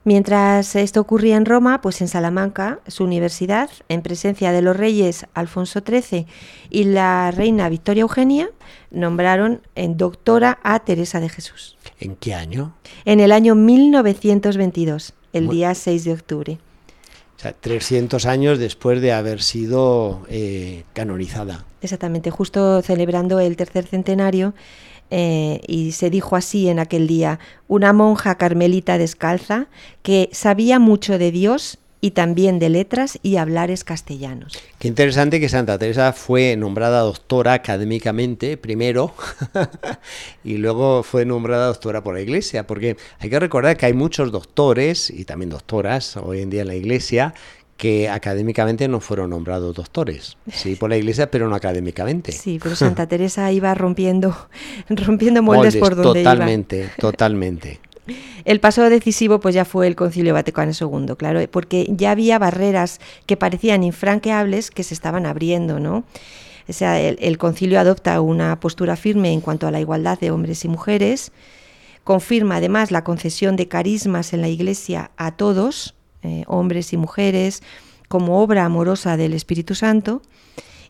Mientras 0.03 0.75
esto 0.75 1.01
ocurría 1.01 1.38
en 1.38 1.46
Roma, 1.46 1.82
pues 1.82 2.01
en 2.01 2.08
Salamanca, 2.08 2.82
su 2.86 3.03
universidad, 3.03 3.70
en 3.89 4.03
presencia 4.03 4.51
de 4.51 4.62
los 4.62 4.77
reyes 4.77 5.25
Alfonso 5.34 5.82
XIII 5.84 6.27
y 6.70 6.84
la 6.84 7.32
reina 7.32 7.68
Victoria 7.70 8.01
Eugenia, 8.01 8.51
nombraron 8.91 9.62
en 9.74 9.98
doctora 9.98 10.60
a 10.62 10.80
Teresa 10.80 11.20
de 11.20 11.30
Jesús. 11.30 11.77
¿En 12.00 12.15
qué 12.15 12.36
año? 12.36 12.75
En 13.06 13.22
el 13.22 13.32
año 13.32 13.56
1922, 13.56 15.13
el 15.34 15.48
día 15.48 15.74
6 15.74 16.03
de 16.03 16.13
octubre. 16.13 16.60
O 17.41 17.43
sea, 17.43 17.53
300 17.53 18.27
años 18.27 18.60
después 18.60 19.01
de 19.01 19.13
haber 19.13 19.41
sido 19.41 20.21
eh, 20.29 20.83
canonizada. 20.93 21.65
Exactamente, 21.81 22.29
justo 22.29 22.83
celebrando 22.83 23.39
el 23.39 23.55
tercer 23.55 23.88
centenario. 23.88 24.53
Eh, 25.10 25.60
y 25.67 25.93
se 25.93 26.12
dijo 26.12 26.36
así 26.36 26.69
en 26.69 26.77
aquel 26.77 27.07
día, 27.07 27.39
una 27.67 27.93
monja 27.93 28.36
carmelita 28.36 29.00
descalza 29.00 29.69
que 30.03 30.29
sabía 30.31 30.77
mucho 30.77 31.17
de 31.17 31.31
Dios 31.31 31.79
y 32.01 32.12
también 32.12 32.60
de 32.60 32.70
letras 32.70 33.20
y 33.22 33.38
hablares 33.38 33.84
castellanos. 33.84 34.58
Qué 34.79 34.88
interesante 34.88 35.39
que 35.39 35.48
Santa 35.48 35.77
Teresa 35.77 36.12
fue 36.13 36.58
nombrada 36.58 37.01
doctora 37.01 37.53
académicamente 37.53 38.58
primero 38.58 39.13
y 40.43 40.58
luego 40.58 41.03
fue 41.03 41.25
nombrada 41.25 41.67
doctora 41.67 42.03
por 42.03 42.15
la 42.15 42.22
Iglesia, 42.22 42.65
porque 42.65 42.98
hay 43.20 43.29
que 43.29 43.39
recordar 43.39 43.77
que 43.77 43.86
hay 43.86 43.93
muchos 43.93 44.31
doctores 44.31 45.12
y 45.12 45.25
también 45.25 45.51
doctoras 45.51 46.17
hoy 46.17 46.41
en 46.41 46.50
día 46.50 46.62
en 46.62 46.67
la 46.67 46.75
Iglesia 46.75 47.36
que 47.77 48.10
académicamente 48.10 48.88
no 48.88 49.00
fueron 49.00 49.31
nombrados 49.31 49.75
doctores, 49.75 50.38
sí 50.53 50.75
por 50.75 50.91
la 50.91 50.98
iglesia, 50.98 51.31
pero 51.31 51.50
no 51.50 51.55
académicamente. 51.55 52.31
Sí, 52.31 52.60
pero 52.62 52.75
Santa 52.75 53.08
Teresa 53.08 53.51
iba 53.51 53.74
rompiendo, 53.74 54.38
rompiendo 54.89 55.41
moldes, 55.41 55.77
por 55.77 55.96
donde 55.96 56.22
totalmente, 56.22 56.77
iba. 56.77 56.89
Totalmente, 56.96 57.79
totalmente. 57.79 57.90
El 58.46 58.60
paso 58.60 58.89
decisivo 58.89 59.39
pues 59.39 59.53
ya 59.55 59.65
fue 59.65 59.88
el 59.88 59.96
Concilio 59.96 60.34
Vaticano 60.34 60.72
II, 60.72 61.15
claro, 61.17 61.39
porque 61.50 61.88
ya 61.89 62.12
había 62.12 62.39
barreras 62.39 63.00
que 63.25 63.38
parecían 63.38 63.84
infranqueables 63.84 64.72
que 64.72 64.84
se 64.84 64.93
estaban 64.93 65.25
abriendo, 65.25 65.79
¿no? 65.79 66.03
O 66.67 66.74
sea, 66.74 67.00
el, 67.01 67.38
concilio 67.38 67.79
adopta 67.79 68.22
una 68.22 68.60
postura 68.60 68.96
firme 68.96 69.34
en 69.34 69.41
cuanto 69.41 69.67
a 69.67 69.72
la 69.72 69.79
igualdad 69.79 70.20
de 70.20 70.31
hombres 70.31 70.63
y 70.63 70.67
mujeres, 70.67 71.31
confirma 72.03 72.58
además 72.58 72.91
la 72.91 73.03
concesión 73.03 73.55
de 73.55 73.67
carismas 73.67 74.34
en 74.34 74.41
la 74.41 74.48
Iglesia 74.48 75.12
a 75.17 75.36
todos, 75.36 75.96
eh, 76.24 76.43
hombres 76.48 76.93
y 76.93 76.98
mujeres, 76.98 77.62
como 78.08 78.41
obra 78.41 78.65
amorosa 78.65 79.17
del 79.17 79.34
Espíritu 79.34 79.75
Santo, 79.75 80.22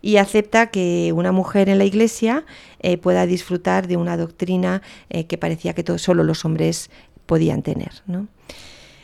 y 0.01 0.17
acepta 0.17 0.67
que 0.67 1.13
una 1.15 1.31
mujer 1.31 1.69
en 1.69 1.77
la 1.77 1.85
Iglesia 1.85 2.45
eh, 2.79 2.97
pueda 2.97 3.25
disfrutar 3.25 3.87
de 3.87 3.97
una 3.97 4.17
doctrina 4.17 4.81
eh, 5.09 5.25
que 5.25 5.37
parecía 5.37 5.73
que 5.73 5.97
solo 5.97 6.23
los 6.23 6.43
hombres 6.43 6.89
podían 7.25 7.61
tener. 7.61 7.91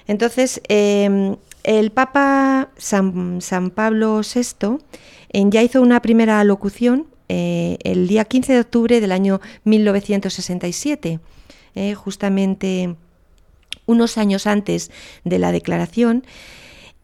Entonces, 0.08 0.62
em, 0.68 1.36
el 1.64 1.92
Papa 1.92 2.70
San, 2.78 3.72
Pablo 3.74 4.22
VI 4.22 4.78
ya 5.50 5.62
hizo 5.62 5.82
una 5.82 6.02
primera 6.02 6.44
locución 6.44 7.08
eh, 7.30 7.78
el 7.84 8.08
día 8.08 8.26
15 8.26 8.54
de 8.54 8.60
octubre 8.62 9.02
del 9.02 9.12
año 9.12 9.42
1967, 9.66 11.20
justamente 11.96 12.96
unos 13.86 14.18
años 14.18 14.48
antes 14.48 14.92
de 15.24 15.40
la 15.40 15.52
declaración, 15.52 16.24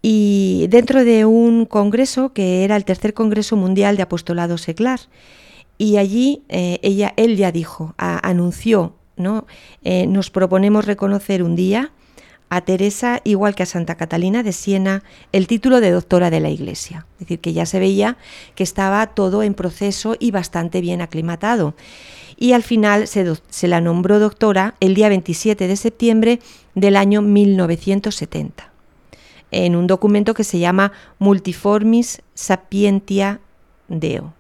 y 0.05 0.67
dentro 0.69 1.05
de 1.05 1.23
un 1.25 1.65
congreso 1.65 2.33
que 2.33 2.65
era 2.65 2.75
el 2.75 2.83
tercer 2.83 3.13
Congreso 3.13 3.55
Mundial 3.55 3.95
de 3.95 4.03
Apostolado 4.03 4.57
Seglar. 4.57 4.99
Y 5.77 5.95
allí 5.95 6.43
eh, 6.49 6.77
ella, 6.83 7.13
él 7.15 7.37
ya 7.37 7.53
dijo, 7.53 7.95
anunció, 7.97 8.95
¿no? 9.15 9.47
Eh, 9.83 10.05
nos 10.07 10.29
proponemos 10.29 10.85
reconocer 10.85 11.41
un 11.41 11.55
día 11.55 11.93
a 12.49 12.61
Teresa, 12.61 13.21
igual 13.23 13.55
que 13.55 13.63
a 13.63 13.65
Santa 13.65 13.95
Catalina 13.95 14.43
de 14.43 14.51
Siena, 14.51 15.03
el 15.31 15.47
título 15.47 15.79
de 15.79 15.91
doctora 15.91 16.29
de 16.29 16.41
la 16.41 16.49
Iglesia. 16.49 17.07
Es 17.13 17.19
decir, 17.21 17.39
que 17.39 17.53
ya 17.53 17.65
se 17.65 17.79
veía 17.79 18.17
que 18.55 18.63
estaba 18.63 19.07
todo 19.07 19.41
en 19.41 19.53
proceso 19.53 20.17
y 20.19 20.31
bastante 20.31 20.81
bien 20.81 21.01
aclimatado. 21.01 21.75
Y 22.35 22.51
al 22.51 22.61
final 22.61 23.07
se, 23.07 23.25
se 23.49 23.67
la 23.69 23.79
nombró 23.79 24.19
doctora 24.19 24.75
el 24.81 24.95
día 24.95 25.07
27 25.07 25.65
de 25.65 25.77
septiembre 25.77 26.39
del 26.75 26.97
año 26.97 27.21
1970, 27.21 28.72
en 29.53 29.75
un 29.75 29.87
documento 29.87 30.33
que 30.33 30.43
se 30.43 30.59
llama 30.59 30.91
Multiformis 31.19 32.21
Sapientia 32.33 33.39
Deo 33.87 34.33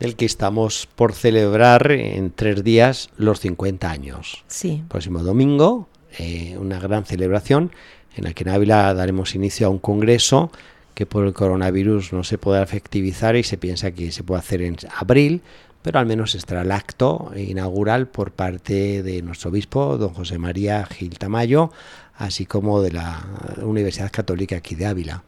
del 0.00 0.16
que 0.16 0.26
estamos 0.26 0.88
por 0.96 1.14
celebrar 1.14 1.90
en 1.92 2.30
tres 2.30 2.62
días 2.62 3.10
los 3.16 3.40
50 3.40 3.90
años. 3.90 4.44
Sí. 4.48 4.82
Próximo 4.88 5.22
domingo, 5.22 5.88
eh, 6.18 6.56
una 6.58 6.78
gran 6.78 7.06
celebración 7.06 7.70
en 8.16 8.24
la 8.24 8.32
que 8.32 8.44
en 8.44 8.50
Ávila 8.50 8.92
daremos 8.92 9.34
inicio 9.34 9.66
a 9.66 9.70
un 9.70 9.78
congreso 9.78 10.50
que 10.94 11.06
por 11.06 11.26
el 11.26 11.32
coronavirus 11.32 12.12
no 12.12 12.22
se 12.22 12.38
podrá 12.38 12.62
efectivizar 12.62 13.34
y 13.36 13.42
se 13.42 13.56
piensa 13.56 13.90
que 13.90 14.12
se 14.12 14.22
puede 14.22 14.40
hacer 14.40 14.62
en 14.62 14.76
abril, 14.96 15.42
pero 15.84 15.98
al 15.98 16.06
menos 16.06 16.34
estará 16.34 16.62
el 16.62 16.72
acto 16.72 17.30
inaugural 17.36 18.08
por 18.08 18.32
parte 18.32 19.02
de 19.02 19.20
nuestro 19.20 19.50
obispo, 19.50 19.98
don 19.98 20.14
José 20.14 20.38
María 20.38 20.86
Gil 20.86 21.18
Tamayo, 21.18 21.72
así 22.16 22.46
como 22.46 22.80
de 22.80 22.92
la 22.92 23.22
Universidad 23.62 24.10
Católica 24.10 24.56
aquí 24.56 24.76
de 24.76 24.86
Ávila. 24.86 25.24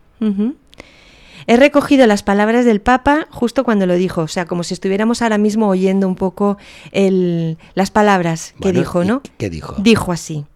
He 1.46 1.56
recogido 1.58 2.06
las 2.06 2.22
palabras 2.22 2.64
del 2.64 2.80
Papa 2.80 3.26
justo 3.30 3.64
cuando 3.64 3.84
lo 3.84 3.96
dijo, 3.96 4.22
o 4.22 4.28
sea, 4.28 4.46
como 4.46 4.62
si 4.62 4.72
estuviéramos 4.72 5.20
ahora 5.20 5.36
mismo 5.36 5.68
oyendo 5.68 6.08
un 6.08 6.16
poco 6.16 6.56
el, 6.90 7.58
las 7.74 7.90
palabras 7.90 8.54
que 8.58 8.72
dijo, 8.72 9.04
¿no? 9.04 9.20
¿Qué 9.36 9.50
dijo? 9.50 9.74
Dijo 9.76 10.10
así. 10.10 10.46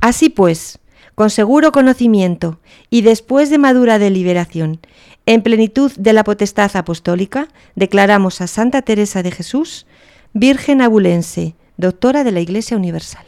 Así 0.00 0.28
pues, 0.28 0.78
con 1.16 1.30
seguro 1.30 1.72
conocimiento 1.72 2.60
y 2.90 3.02
después 3.02 3.50
de 3.50 3.58
madura 3.58 3.98
deliberación, 3.98 4.78
en 5.26 5.42
plenitud 5.42 5.92
de 5.96 6.12
la 6.12 6.24
potestad 6.24 6.74
apostólica, 6.76 7.48
declaramos 7.74 8.40
a 8.40 8.46
Santa 8.46 8.82
Teresa 8.82 9.22
de 9.22 9.30
Jesús, 9.30 9.86
Virgen 10.34 10.80
abulense, 10.80 11.54
doctora 11.76 12.24
de 12.24 12.32
la 12.32 12.40
Iglesia 12.40 12.76
Universal. 12.76 13.26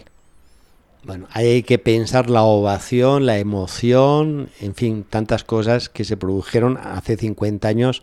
Bueno, 1.05 1.27
hay 1.33 1.63
que 1.63 1.79
pensar 1.79 2.31
la 2.31 2.45
ovación, 2.45 3.27
la 3.27 3.37
emoción, 3.37 4.49
en 4.61 4.75
fin, 4.75 5.05
tantas 5.09 5.45
cosas 5.45 5.91
que 5.91 6.05
se 6.05 6.17
produjeron 6.17 6.79
hace 6.79 7.19
50 7.19 7.69
años 7.69 8.03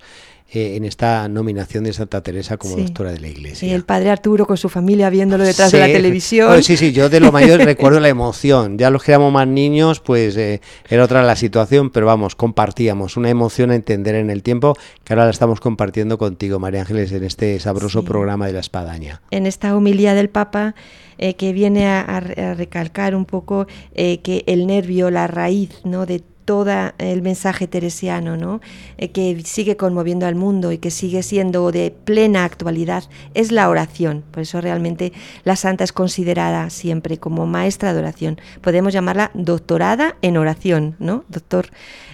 eh, 0.53 0.75
en 0.75 0.84
esta 0.84 1.29
nominación 1.29 1.86
de 1.86 1.93
Santa 1.93 2.22
Teresa 2.22 2.58
como 2.58 2.75
doctora 2.75 3.13
de 3.13 3.22
la 3.22 3.29
Iglesia. 3.29 3.70
Y 3.70 3.72
el 3.72 3.86
padre 3.86 4.10
Arturo 4.10 4.46
con 4.46 4.58
su 4.58 4.67
familia 4.67 5.10
viéndolo 5.10 5.46
detrás 5.46 5.72
de 5.72 5.79
la 5.79 5.86
televisión. 5.86 6.62
sí, 6.62 6.75
sí, 6.75 6.91
yo 6.91 7.08
de 7.08 7.22
lo 7.22 7.31
mayor 7.31 7.60
recuerdo 7.65 8.01
la 8.01 8.10
emoción. 8.10 8.77
Ya 8.77 8.89
los 8.89 9.01
que 9.01 9.12
éramos 9.12 9.31
más 9.31 9.48
niños, 9.48 10.01
pues 10.01 10.36
eh, 10.36 10.60
era 10.89 11.05
otra 11.05 11.24
la 11.24 11.38
situación, 11.38 11.89
pero 11.89 12.05
vamos, 12.05 12.36
compartíamos 12.36 13.15
una 13.15 13.29
emoción 13.29 13.72
a 13.72 13.75
entender 13.75 14.15
en 14.15 14.29
el 14.29 14.43
tiempo 14.43 14.75
que 15.05 15.13
ahora 15.13 15.24
la 15.24 15.31
estamos 15.31 15.62
compartiendo 15.62 16.17
contigo, 16.17 16.60
María 16.60 16.81
Ángeles, 16.81 17.13
en 17.13 17.24
este 17.24 17.58
sabroso 17.62 18.03
programa 18.03 18.48
de 18.48 18.53
la 18.53 18.60
espadaña. 18.60 19.22
En 19.31 19.46
esta 19.46 19.74
homilía 19.74 20.13
del 20.13 20.29
Papa 20.29 20.75
eh, 21.17 21.36
que 21.36 21.53
viene 21.53 21.86
a, 21.86 22.20
recalcar 22.20 23.15
un 23.15 23.25
poco 23.25 23.67
eh, 23.93 24.22
que 24.22 24.43
el 24.48 24.65
nervio, 24.65 25.12
la 25.12 25.27
raíz 25.27 25.70
¿no? 25.84 26.08
de 26.08 26.24
todo 26.45 26.91
el 26.98 27.21
mensaje 27.21 27.67
teresiano, 27.67 28.38
¿no? 28.38 28.62
Eh, 28.98 29.10
que 29.10 29.41
sigue 29.45 29.77
conmoviendo 29.77 30.25
al 30.25 30.36
mundo 30.36 30.71
y 30.71 30.77
que 30.77 30.91
sigue 30.91 31.24
siendo 31.24 31.71
de 31.71 31.91
plena 31.91 32.43
actualidad, 32.43 33.03
es 33.33 33.51
la 33.51 33.69
oración. 33.69 34.24
Por 34.31 34.43
eso 34.43 34.62
realmente 34.62 35.13
la 35.43 35.55
santa 35.55 35.83
es 35.83 35.93
considerada 35.93 36.69
siempre 36.69 37.17
como 37.17 37.45
maestra 37.45 37.93
de 37.93 38.00
oración. 38.00 38.39
Podemos 38.62 38.93
llamarla 38.93 39.31
doctorada 39.33 40.15
en 40.22 40.37
oración, 40.37 40.96
¿no? 41.00 41.24
Doctor 41.29 41.70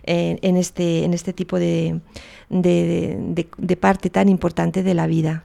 en, 0.07 0.57
este, 0.57 1.03
en 1.03 1.13
este 1.13 1.33
tipo 1.33 1.59
de, 1.59 1.99
de, 2.49 3.77
parte 3.79 4.09
tan 4.09 4.29
importante 4.29 4.83
de 4.83 4.93
la 4.93 5.05
vida. 5.05 5.43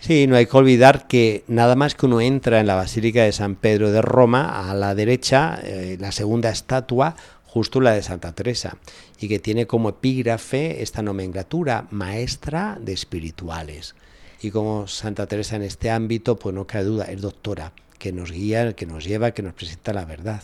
Sí, 0.00 0.26
no 0.26 0.36
hay 0.36 0.46
que 0.46 0.56
olvidar 0.56 1.06
que 1.06 1.44
nada 1.46 1.76
más 1.76 1.94
que 1.94 2.06
uno 2.06 2.20
entra 2.20 2.60
en 2.60 2.66
la 2.66 2.74
Basílica 2.74 3.22
de 3.22 3.32
San 3.32 3.54
Pedro 3.54 3.92
de 3.92 4.02
Roma, 4.02 4.70
a 4.70 4.74
la 4.74 4.94
derecha, 4.94 5.60
eh, 5.62 5.96
la 6.00 6.10
segunda 6.10 6.50
estatua, 6.50 7.16
justo 7.52 7.82
la 7.82 7.92
de 7.92 8.02
Santa 8.02 8.32
Teresa, 8.32 8.78
y 9.20 9.28
que 9.28 9.38
tiene 9.38 9.66
como 9.66 9.90
epígrafe 9.90 10.82
esta 10.82 11.02
nomenclatura, 11.02 11.86
maestra 11.90 12.78
de 12.80 12.94
espirituales. 12.94 13.94
Y 14.40 14.50
como 14.50 14.88
Santa 14.88 15.26
Teresa 15.26 15.56
en 15.56 15.62
este 15.62 15.90
ámbito, 15.90 16.36
pues 16.36 16.54
no 16.54 16.66
cabe 16.66 16.84
duda, 16.84 17.04
es 17.04 17.20
doctora, 17.20 17.72
que 17.98 18.10
nos 18.10 18.32
guía, 18.32 18.72
que 18.72 18.86
nos 18.86 19.04
lleva, 19.04 19.32
que 19.32 19.42
nos 19.42 19.52
presenta 19.52 19.92
la 19.92 20.06
verdad. 20.06 20.42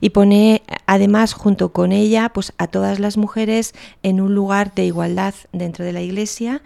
Y 0.00 0.10
pone 0.10 0.62
además 0.86 1.32
junto 1.32 1.72
con 1.72 1.90
ella 1.90 2.28
pues 2.28 2.52
a 2.58 2.68
todas 2.68 3.00
las 3.00 3.16
mujeres 3.16 3.74
en 4.04 4.20
un 4.20 4.36
lugar 4.36 4.74
de 4.74 4.84
igualdad 4.84 5.34
dentro 5.52 5.84
de 5.84 5.92
la 5.92 6.02
iglesia 6.02 6.62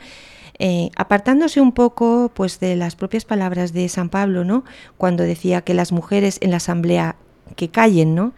eh, 0.58 0.90
apartándose 0.96 1.60
un 1.60 1.72
poco 1.72 2.30
pues 2.34 2.60
de 2.60 2.74
las 2.74 2.96
propias 2.96 3.24
palabras 3.24 3.72
de 3.72 3.88
San 3.88 4.08
Pablo 4.08 4.44
no 4.44 4.64
cuando 4.98 5.22
decía 5.22 5.62
que 5.62 5.72
las 5.72 5.92
mujeres 5.92 6.38
en 6.40 6.50
la 6.50 6.56
asamblea 6.56 7.14
que 7.54 7.68
callen 7.68 8.16
no 8.16 8.32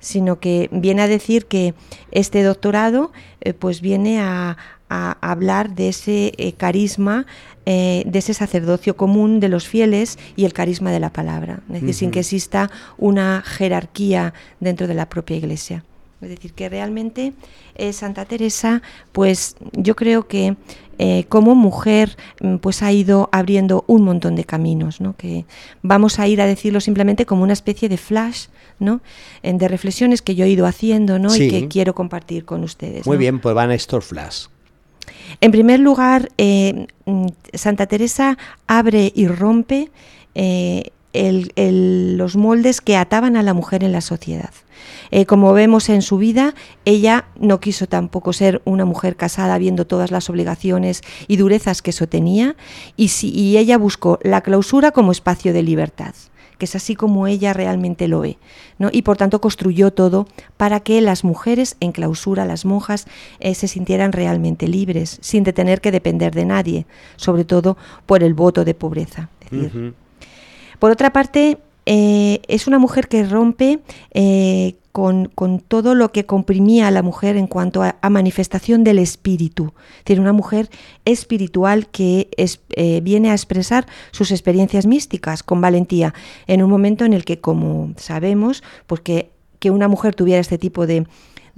sino 0.00 0.40
que 0.40 0.68
viene 0.72 1.02
a 1.02 1.08
decir 1.08 1.46
que 1.46 1.74
este 2.10 2.42
doctorado 2.42 3.12
eh, 3.40 3.52
pues 3.52 3.80
viene 3.80 4.20
a, 4.20 4.56
hablar 4.90 5.74
de 5.74 5.90
ese 5.90 6.32
eh, 6.38 6.54
carisma 6.54 7.26
eh, 7.66 8.04
de 8.06 8.20
ese 8.20 8.32
sacerdocio 8.32 8.96
común 8.96 9.38
de 9.38 9.50
los 9.50 9.68
fieles 9.68 10.18
y 10.34 10.46
el 10.46 10.54
carisma 10.54 10.90
de 10.90 10.98
la 10.98 11.12
palabra, 11.12 11.60
es 11.68 11.82
decir, 11.82 11.92
sin 11.92 12.10
que 12.10 12.20
exista 12.20 12.70
una 12.96 13.42
jerarquía 13.44 14.32
dentro 14.60 14.86
de 14.86 14.94
la 14.94 15.10
propia 15.10 15.36
iglesia. 15.36 15.84
Es 16.20 16.30
decir, 16.30 16.52
que 16.52 16.68
realmente 16.68 17.32
eh, 17.76 17.92
Santa 17.92 18.24
Teresa, 18.24 18.82
pues 19.12 19.56
yo 19.72 19.94
creo 19.94 20.26
que 20.26 20.56
eh, 20.98 21.24
como 21.28 21.54
mujer, 21.54 22.16
mm, 22.40 22.56
pues 22.56 22.82
ha 22.82 22.92
ido 22.92 23.28
abriendo 23.32 23.84
un 23.86 24.02
montón 24.02 24.36
de 24.36 24.44
caminos, 24.44 25.00
¿no? 25.00 25.16
Que 25.16 25.44
vamos 25.82 26.18
a 26.18 26.26
ir 26.26 26.40
a 26.40 26.46
decirlo 26.46 26.80
simplemente 26.80 27.26
como 27.26 27.42
una 27.42 27.52
especie 27.52 27.88
de 27.88 27.96
flash, 27.96 28.46
¿no? 28.78 29.00
de 29.42 29.66
reflexiones 29.66 30.22
que 30.22 30.34
yo 30.34 30.44
he 30.44 30.50
ido 30.50 30.66
haciendo, 30.66 31.18
¿no? 31.18 31.34
Y 31.34 31.50
que 31.50 31.68
quiero 31.68 31.94
compartir 31.94 32.44
con 32.44 32.62
ustedes. 32.62 33.06
Muy 33.06 33.16
bien, 33.16 33.40
pues 33.40 33.54
van 33.54 33.70
a 33.70 33.74
estos 33.74 34.04
flash. 34.04 34.46
En 35.40 35.52
primer 35.52 35.80
lugar, 35.80 36.30
eh, 36.38 36.86
mm, 37.06 37.26
Santa 37.54 37.86
Teresa 37.86 38.38
abre 38.66 39.12
y 39.14 39.26
rompe 39.26 39.90
eh, 40.34 40.90
los 41.12 42.36
moldes 42.36 42.80
que 42.80 42.96
ataban 42.96 43.36
a 43.36 43.42
la 43.42 43.54
mujer 43.54 43.82
en 43.84 43.92
la 43.92 44.00
sociedad. 44.00 44.50
Eh, 45.10 45.26
como 45.26 45.52
vemos 45.52 45.88
en 45.88 46.02
su 46.02 46.18
vida, 46.18 46.54
ella 46.84 47.26
no 47.40 47.60
quiso 47.60 47.86
tampoco 47.86 48.32
ser 48.32 48.60
una 48.64 48.84
mujer 48.84 49.16
casada 49.16 49.58
viendo 49.58 49.86
todas 49.86 50.10
las 50.10 50.28
obligaciones 50.28 51.02
y 51.26 51.36
durezas 51.36 51.82
que 51.82 51.90
eso 51.90 52.06
tenía, 52.06 52.56
y, 52.96 53.10
y 53.22 53.56
ella 53.56 53.78
buscó 53.78 54.18
la 54.22 54.42
clausura 54.42 54.90
como 54.90 55.12
espacio 55.12 55.52
de 55.52 55.62
libertad 55.62 56.14
que 56.58 56.64
es 56.64 56.74
así 56.74 56.96
como 56.96 57.26
ella 57.26 57.52
realmente 57.52 58.08
lo 58.08 58.20
ve, 58.20 58.36
¿no? 58.78 58.88
y 58.92 59.02
por 59.02 59.16
tanto 59.16 59.40
construyó 59.40 59.92
todo 59.92 60.26
para 60.56 60.80
que 60.80 61.00
las 61.00 61.24
mujeres 61.24 61.76
en 61.80 61.92
clausura, 61.92 62.44
las 62.44 62.64
monjas, 62.64 63.06
eh, 63.38 63.54
se 63.54 63.68
sintieran 63.68 64.12
realmente 64.12 64.66
libres, 64.66 65.18
sin 65.22 65.44
tener 65.44 65.80
que 65.80 65.92
depender 65.92 66.34
de 66.34 66.44
nadie, 66.44 66.86
sobre 67.16 67.44
todo 67.44 67.78
por 68.06 68.22
el 68.24 68.34
voto 68.34 68.64
de 68.64 68.74
pobreza. 68.74 69.30
Por 70.78 70.90
otra 70.90 71.12
parte, 71.12 71.58
eh, 71.86 72.42
es 72.48 72.66
una 72.66 72.78
mujer 72.78 73.08
que 73.08 73.24
rompe 73.24 73.80
eh, 74.12 74.74
con, 74.92 75.30
todo 75.68 75.94
lo 75.94 76.12
que 76.12 76.26
comprimía 76.26 76.88
a 76.88 76.90
la 76.90 77.02
mujer 77.02 77.36
en 77.36 77.46
cuanto 77.46 77.82
a, 77.82 78.10
manifestación 78.10 78.84
del 78.84 78.98
espíritu. 78.98 79.72
Tiene 80.04 80.20
una 80.20 80.32
mujer 80.32 80.68
espiritual 81.04 81.86
que 81.86 82.28
eh, 82.36 83.00
viene 83.02 83.30
a 83.30 83.32
expresar 83.32 83.86
sus 84.10 84.32
experiencias 84.32 84.86
místicas 84.86 85.42
con 85.42 85.60
valentía, 85.60 86.14
en 86.46 86.62
un 86.62 86.68
momento 86.68 87.04
en 87.04 87.12
el 87.12 87.24
que, 87.24 87.40
como 87.40 87.94
sabemos, 87.96 88.62
porque 88.86 89.30
que 89.60 89.70
una 89.70 89.88
mujer 89.88 90.14
tuviera 90.14 90.40
este 90.40 90.58
tipo 90.58 90.86
de, 90.86 91.06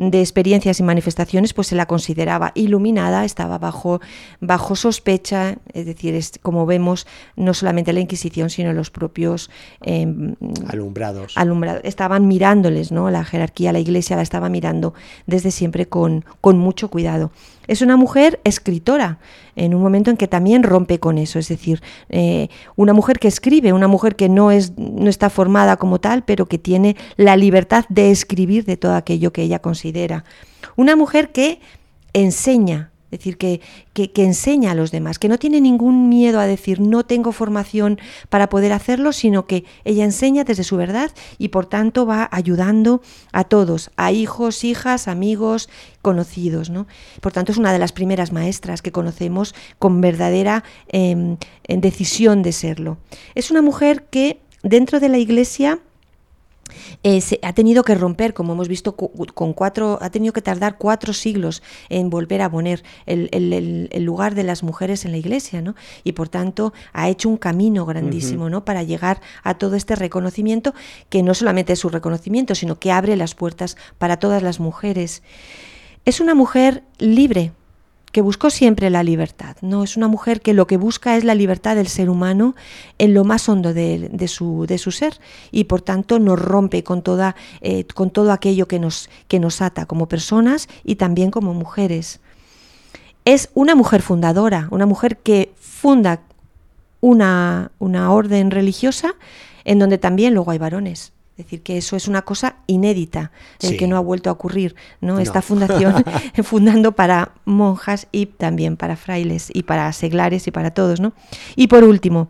de 0.00 0.20
experiencias 0.20 0.80
y 0.80 0.82
manifestaciones, 0.82 1.52
pues 1.52 1.68
se 1.68 1.74
la 1.74 1.84
consideraba 1.84 2.52
iluminada, 2.54 3.26
estaba 3.26 3.58
bajo, 3.58 4.00
bajo 4.40 4.74
sospecha, 4.74 5.58
es 5.74 5.84
decir, 5.84 6.14
es, 6.14 6.32
como 6.40 6.64
vemos, 6.64 7.06
no 7.36 7.52
solamente 7.52 7.92
la 7.92 8.00
Inquisición, 8.00 8.48
sino 8.48 8.72
los 8.72 8.90
propios 8.90 9.50
em, 9.82 10.36
alumbrados. 10.68 11.36
alumbrados. 11.36 11.82
Estaban 11.84 12.28
mirándoles, 12.28 12.92
¿no? 12.92 13.10
La 13.10 13.24
jerarquía, 13.24 13.74
la 13.74 13.78
iglesia 13.78 14.16
la 14.16 14.22
estaba 14.22 14.48
mirando 14.48 14.94
desde 15.26 15.50
siempre 15.50 15.86
con, 15.86 16.24
con 16.40 16.56
mucho 16.56 16.88
cuidado. 16.88 17.30
Es 17.70 17.82
una 17.82 17.96
mujer 17.96 18.40
escritora, 18.42 19.20
en 19.54 19.76
un 19.76 19.80
momento 19.80 20.10
en 20.10 20.16
que 20.16 20.26
también 20.26 20.64
rompe 20.64 20.98
con 20.98 21.18
eso, 21.18 21.38
es 21.38 21.46
decir, 21.46 21.80
eh, 22.08 22.48
una 22.74 22.92
mujer 22.92 23.20
que 23.20 23.28
escribe, 23.28 23.72
una 23.72 23.86
mujer 23.86 24.16
que 24.16 24.28
no, 24.28 24.50
es, 24.50 24.76
no 24.76 25.08
está 25.08 25.30
formada 25.30 25.76
como 25.76 26.00
tal, 26.00 26.24
pero 26.24 26.46
que 26.46 26.58
tiene 26.58 26.96
la 27.16 27.36
libertad 27.36 27.84
de 27.88 28.10
escribir 28.10 28.64
de 28.64 28.76
todo 28.76 28.96
aquello 28.96 29.32
que 29.32 29.42
ella 29.42 29.60
considera. 29.60 30.24
Una 30.74 30.96
mujer 30.96 31.30
que 31.30 31.60
enseña 32.12 32.90
Es 33.10 33.18
decir, 33.18 33.38
que, 33.38 33.60
que, 33.92 34.24
enseña 34.24 34.70
a 34.70 34.74
los 34.74 34.92
demás, 34.92 35.18
que 35.18 35.28
no 35.28 35.38
tiene 35.38 35.60
ningún 35.60 36.08
miedo 36.08 36.38
a 36.38 36.46
decir 36.46 36.80
no 36.80 37.04
tengo 37.04 37.32
formación 37.32 37.98
para 38.28 38.48
poder 38.48 38.72
hacerlo, 38.72 39.12
sino 39.12 39.46
que 39.46 39.64
ella 39.84 40.04
enseña 40.04 40.44
desde 40.44 40.62
su 40.62 40.76
verdad 40.76 41.10
y 41.36 41.48
por 41.48 41.66
tanto 41.66 42.06
va 42.06 42.28
ayudando 42.30 43.02
a 43.32 43.44
todos, 43.44 43.90
a 43.96 44.12
hijos, 44.12 44.62
hijas, 44.62 45.08
amigos, 45.08 45.68
conocidos. 46.02 46.70
¿no? 46.70 46.86
Por 47.20 47.32
tanto, 47.32 47.50
es 47.50 47.58
una 47.58 47.72
de 47.72 47.80
las 47.80 47.92
primeras 47.92 48.32
maestras 48.32 48.80
que 48.80 48.92
conocemos 48.92 49.54
con 49.80 50.00
verdadera 50.00 50.62
em, 50.86 51.36
decisión 51.66 52.42
de 52.42 52.52
serlo. 52.52 52.98
Es 53.34 53.50
una 53.50 53.60
mujer 53.60 54.04
que 54.10 54.40
dentro 54.62 55.00
de 55.00 55.08
la 55.08 55.18
iglesia 55.18 55.80
eh, 57.02 57.20
se 57.20 57.38
ha 57.42 57.52
tenido 57.52 57.82
que 57.82 57.94
romper, 57.94 58.34
como 58.34 58.52
hemos 58.52 58.68
visto, 58.68 58.94
con 58.94 59.52
cuatro, 59.52 59.98
ha 60.00 60.10
tenido 60.10 60.32
que 60.32 60.42
tardar 60.42 60.78
cuatro 60.78 61.12
siglos 61.12 61.62
en 61.88 62.10
volver 62.10 62.42
a 62.42 62.50
poner 62.50 62.82
el, 63.06 63.88
lugar 64.04 64.34
de 64.34 64.42
las 64.42 64.62
mujeres 64.62 65.04
en 65.04 65.12
la 65.12 65.18
iglesia, 65.18 65.62
¿no? 65.62 65.74
Y 66.04 66.12
por 66.12 66.28
tanto 66.28 66.72
ha 66.92 67.08
hecho 67.08 67.28
un 67.28 67.36
camino 67.36 67.86
grandísimo, 67.86 68.50
¿no? 68.50 68.64
Para 68.64 68.82
llegar 68.82 69.20
a 69.42 69.54
todo 69.54 69.76
este 69.76 69.96
reconocimiento, 69.96 70.74
que 71.08 71.22
no 71.22 71.34
solamente 71.34 71.72
es 71.72 71.78
su 71.78 71.88
reconocimiento, 71.88 72.54
sino 72.54 72.78
que 72.78 72.92
abre 72.92 73.16
las 73.16 73.34
puertas 73.34 73.76
para 73.98 74.18
todas 74.18 74.42
las 74.42 74.60
mujeres. 74.60 75.22
Es 76.04 76.20
una 76.20 76.34
mujer 76.34 76.82
libre, 76.98 77.52
que 78.12 78.22
buscó 78.22 78.50
siempre 78.50 78.90
la 78.90 79.02
libertad. 79.02 79.56
No 79.60 79.84
es 79.84 79.96
una 79.96 80.08
mujer 80.08 80.40
que 80.40 80.54
lo 80.54 80.66
que 80.66 80.76
busca 80.76 81.16
es 81.16 81.24
la 81.24 81.34
libertad 81.34 81.76
del 81.76 81.86
ser 81.86 82.10
humano 82.10 82.54
en 82.98 83.14
lo 83.14 83.24
más 83.24 83.48
hondo 83.48 83.72
de, 83.72 84.10
su, 84.28 84.66
de 84.66 84.78
su, 84.78 84.90
ser 84.90 85.20
y 85.50 85.64
por 85.64 85.82
tanto 85.82 86.18
nos 86.18 86.40
rompe 86.40 86.82
con, 86.82 87.02
toda, 87.02 87.36
eh, 87.60 87.84
con 87.84 88.10
todo 88.10 88.32
aquello 88.32 88.66
que 88.66 88.78
nos, 88.78 89.08
que 89.28 89.38
nos 89.38 89.62
ata 89.62 89.86
como 89.86 90.08
personas 90.08 90.68
y 90.84 90.96
también 90.96 91.30
como 91.30 91.54
mujeres. 91.54 92.20
Es 93.24 93.50
una 93.54 93.74
mujer 93.74 94.02
fundadora, 94.02 94.68
una 94.70 94.86
mujer 94.86 95.18
que 95.18 95.52
funda 95.56 96.20
una, 97.00 97.70
una 97.78 98.12
orden 98.12 98.50
religiosa 98.50 99.14
en 99.64 99.78
donde 99.78 99.98
también 99.98 100.34
luego 100.34 100.50
hay 100.50 100.58
varones. 100.58 101.12
Es 101.40 101.46
decir, 101.46 101.62
que 101.62 101.78
eso 101.78 101.96
es 101.96 102.06
una 102.06 102.22
cosa 102.22 102.56
inédita, 102.66 103.32
el 103.60 103.78
que 103.78 103.86
no 103.86 103.96
ha 103.96 104.00
vuelto 104.00 104.28
a 104.28 104.34
ocurrir, 104.34 104.76
¿no? 105.00 105.18
Esta 105.18 105.40
fundación 105.40 106.04
fundando 106.44 106.92
para 106.92 107.32
monjas 107.46 108.08
y 108.12 108.26
también 108.26 108.76
para 108.76 108.96
frailes 108.96 109.48
y 109.54 109.62
para 109.62 109.90
seglares 109.94 110.46
y 110.46 110.50
para 110.50 110.72
todos, 110.72 111.00
¿no? 111.00 111.14
Y 111.56 111.68
por 111.68 111.84
último, 111.84 112.28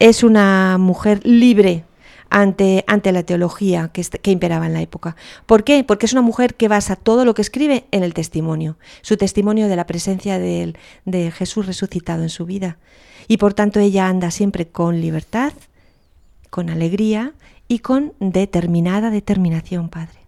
es 0.00 0.24
una 0.24 0.76
mujer 0.78 1.24
libre 1.24 1.84
ante, 2.30 2.82
ante 2.88 3.12
la 3.12 3.22
teología 3.22 3.90
que, 3.92 4.02
que, 4.02 4.30
imperaba 4.32 4.66
en 4.66 4.74
la 4.74 4.82
época. 4.82 5.14
¿Por 5.46 5.62
qué? 5.62 5.84
Porque 5.84 6.06
es 6.06 6.12
una 6.12 6.22
mujer 6.22 6.56
que 6.56 6.66
basa 6.66 6.96
todo 6.96 7.24
lo 7.24 7.34
que 7.34 7.42
escribe 7.42 7.86
en 7.92 8.02
el 8.02 8.12
testimonio, 8.12 8.76
su 9.02 9.16
testimonio 9.16 9.68
de 9.68 9.76
la 9.76 9.86
presencia 9.86 10.40
de, 10.40 10.74
de 11.04 11.30
Jesús 11.30 11.66
resucitado 11.66 12.24
en 12.24 12.28
su 12.28 12.44
vida. 12.44 12.78
Y 13.28 13.36
por 13.36 13.54
tanto 13.54 13.78
ella 13.78 14.08
anda 14.08 14.32
siempre 14.32 14.66
con 14.66 15.00
libertad, 15.00 15.52
con 16.50 16.70
alegría 16.70 17.34
y 17.68 17.80
con 17.80 18.14
determinada 18.18 19.10
determinación, 19.10 19.88
Padre. 19.88 20.18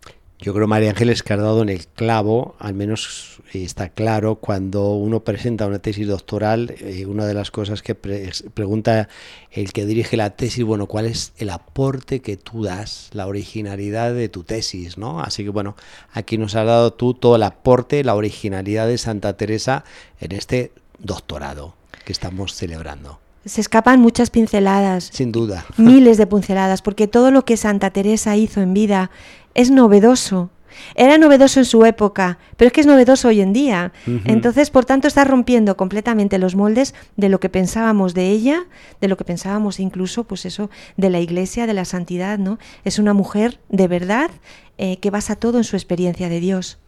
Yo 0.42 0.54
creo, 0.54 0.66
María 0.66 0.88
Ángeles, 0.88 1.22
que 1.22 1.34
ha 1.34 1.36
dado 1.36 1.60
en 1.60 1.68
el 1.68 1.86
clavo, 1.86 2.56
al 2.58 2.72
menos 2.72 3.42
eh, 3.52 3.62
está 3.62 3.90
claro, 3.90 4.36
cuando 4.36 4.94
uno 4.94 5.20
presenta 5.20 5.66
una 5.66 5.80
tesis 5.80 6.06
doctoral, 6.06 6.74
eh, 6.78 7.04
una 7.04 7.26
de 7.26 7.34
las 7.34 7.50
cosas 7.50 7.82
que 7.82 7.94
pregunta 7.94 9.10
el 9.50 9.74
que 9.74 9.84
dirige 9.84 10.16
la 10.16 10.30
tesis, 10.30 10.64
bueno, 10.64 10.86
¿cuál 10.86 11.04
es 11.04 11.34
el 11.36 11.50
aporte 11.50 12.20
que 12.22 12.38
tú 12.38 12.62
das, 12.62 13.10
la 13.12 13.26
originalidad 13.26 14.14
de 14.14 14.30
tu 14.30 14.42
tesis, 14.42 14.96
¿no? 14.96 15.20
Así 15.20 15.44
que 15.44 15.50
bueno, 15.50 15.76
aquí 16.10 16.38
nos 16.38 16.54
has 16.54 16.66
dado 16.66 16.94
tú 16.94 17.12
todo 17.12 17.36
el 17.36 17.42
aporte, 17.42 18.02
la 18.02 18.14
originalidad 18.14 18.86
de 18.86 18.96
Santa 18.96 19.36
Teresa 19.36 19.84
en 20.20 20.32
este 20.32 20.72
doctorado 20.98 21.74
que 22.06 22.12
estamos 22.12 22.54
celebrando. 22.54 23.18
Se 23.44 23.60
escapan 23.60 24.00
muchas 24.00 24.30
pinceladas. 24.30 25.10
Sin 25.12 25.32
duda. 25.32 25.64
Miles 25.76 26.18
de 26.18 26.26
pinceladas, 26.26 26.82
porque 26.82 27.08
todo 27.08 27.30
lo 27.30 27.44
que 27.44 27.56
Santa 27.56 27.90
Teresa 27.90 28.36
hizo 28.36 28.60
en 28.60 28.74
vida 28.74 29.10
es 29.54 29.70
novedoso. 29.70 30.50
Era 30.94 31.18
novedoso 31.18 31.60
en 31.60 31.66
su 31.66 31.84
época, 31.84 32.38
pero 32.56 32.68
es 32.68 32.72
que 32.72 32.80
es 32.80 32.86
novedoso 32.86 33.28
hoy 33.28 33.40
en 33.40 33.52
día. 33.52 33.92
Entonces, 34.24 34.70
por 34.70 34.84
tanto, 34.84 35.08
está 35.08 35.24
rompiendo 35.24 35.76
completamente 35.76 36.38
los 36.38 36.54
moldes 36.54 36.94
de 37.16 37.28
lo 37.28 37.40
que 37.40 37.48
pensábamos 37.48 38.14
de 38.14 38.30
ella, 38.30 38.66
de 39.00 39.08
lo 39.08 39.16
que 39.16 39.24
pensábamos 39.24 39.80
incluso, 39.80 40.24
pues 40.24 40.46
eso, 40.46 40.70
de 40.96 41.10
la 41.10 41.20
Iglesia, 41.20 41.66
de 41.66 41.74
la 41.74 41.84
santidad, 41.84 42.38
¿no? 42.38 42.58
Es 42.84 42.98
una 42.98 43.14
mujer 43.14 43.58
de 43.68 43.88
verdad 43.88 44.30
eh, 44.78 44.98
que 44.98 45.10
basa 45.10 45.36
todo 45.36 45.58
en 45.58 45.64
su 45.64 45.76
experiencia 45.76 46.28
de 46.28 46.40
Dios. 46.40 46.78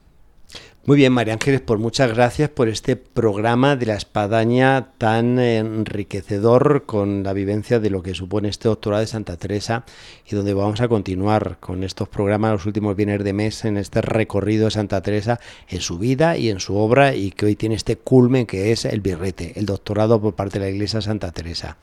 Muy 0.85 0.97
bien, 0.97 1.13
María 1.13 1.35
Ángeles, 1.35 1.61
por 1.61 1.79
muchas 1.79 2.13
gracias 2.13 2.51
por 2.51 2.69
este 2.69 2.97
programa 2.97 3.77
de 3.77 3.87
la 3.87 3.95
espadaña 3.95 4.89
tan 4.99 5.39
enriquecedor 5.39 6.87
con 6.87 7.23
la 7.23 7.33
vivencia 7.33 7.79
de 7.79 7.89
lo 7.89 8.03
que 8.03 8.17
supone 8.17 8.49
este 8.49 8.67
doctorado 8.67 9.01
de 9.01 9.07
Santa 9.07 9.37
Teresa 9.37 9.85
y 10.29 10.35
donde 10.35 10.55
vamos 10.55 10.81
a 10.81 10.89
continuar 10.89 11.59
con 11.61 11.85
estos 11.85 12.09
programas 12.09 12.51
los 12.51 12.67
últimos 12.67 12.97
viernes 12.97 13.23
de 13.23 13.33
mes 13.33 13.65
en 13.65 13.77
este 13.77 14.01
recorrido 14.01 14.65
de 14.65 14.73
Santa 14.73 15.01
Teresa 15.03 15.39
en 15.69 15.81
su 15.83 15.99
vida 15.99 16.37
y 16.37 16.51
en 16.51 16.59
su 16.59 16.77
obra 16.77 17.15
y 17.15 17.31
que 17.31 17.47
hoy 17.47 17.55
tiene 17.55 17.77
este 17.77 17.95
culmen 17.95 18.45
que 18.45 18.73
es 18.73 18.85
el 18.85 19.01
birrete, 19.01 19.53
el 19.55 19.67
doctorado 19.67 20.21
por 20.21 20.35
parte 20.35 20.59
de 20.59 20.65
la 20.65 20.71
Iglesia 20.73 21.01
Santa 21.01 21.31
Teresa. 21.31 21.77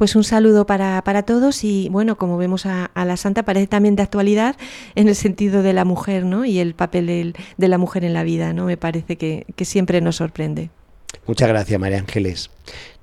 Pues 0.00 0.16
un 0.16 0.24
saludo 0.24 0.64
para, 0.64 1.04
para 1.04 1.24
todos 1.24 1.62
y 1.62 1.90
bueno, 1.90 2.16
como 2.16 2.38
vemos 2.38 2.64
a, 2.64 2.90
la 2.94 3.18
Santa 3.18 3.42
parece 3.42 3.66
también 3.66 3.96
de 3.96 4.02
actualidad 4.02 4.56
en 4.94 5.08
el 5.08 5.14
sentido 5.14 5.62
de 5.62 5.74
la 5.74 5.84
mujer 5.84 6.24
¿no? 6.24 6.46
y 6.46 6.58
el 6.58 6.72
papel 6.72 7.34
de 7.58 7.68
la 7.68 7.76
mujer 7.76 8.04
en 8.04 8.14
la 8.14 8.22
vida, 8.22 8.54
¿no? 8.54 8.64
me 8.64 8.78
parece 8.78 9.16
que, 9.16 9.44
siempre 9.58 10.00
nos 10.00 10.16
sorprende. 10.16 10.70
Muchas 11.26 11.50
gracias 11.50 11.78
María 11.78 11.98
Ángeles. 11.98 12.50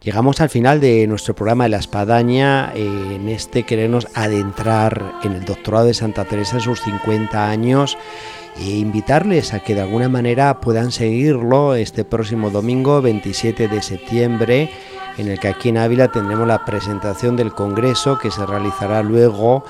Llegamos 0.01 0.41
al 0.41 0.49
final 0.49 0.81
de 0.81 1.05
nuestro 1.05 1.35
programa 1.35 1.65
de 1.65 1.69
la 1.69 1.77
espadaña, 1.77 2.71
en 2.73 3.29
este 3.29 3.61
querernos 3.61 4.07
adentrar 4.15 5.19
en 5.23 5.33
el 5.33 5.45
doctorado 5.45 5.85
de 5.85 5.93
Santa 5.93 6.25
Teresa 6.25 6.55
en 6.55 6.61
sus 6.63 6.81
50 6.81 7.47
años 7.47 7.95
e 8.59 8.71
invitarles 8.71 9.53
a 9.53 9.59
que 9.59 9.75
de 9.75 9.81
alguna 9.81 10.09
manera 10.09 10.61
puedan 10.61 10.91
seguirlo 10.91 11.75
este 11.75 12.05
próximo 12.05 12.49
domingo 12.49 13.03
27 13.03 13.67
de 13.67 13.83
septiembre 13.83 14.71
en 15.17 15.27
el 15.27 15.39
que 15.39 15.47
aquí 15.47 15.69
en 15.69 15.77
Ávila 15.77 16.11
tendremos 16.11 16.47
la 16.47 16.65
presentación 16.65 17.35
del 17.35 17.53
Congreso 17.53 18.17
que 18.19 18.31
se 18.31 18.45
realizará 18.45 19.01
luego 19.03 19.63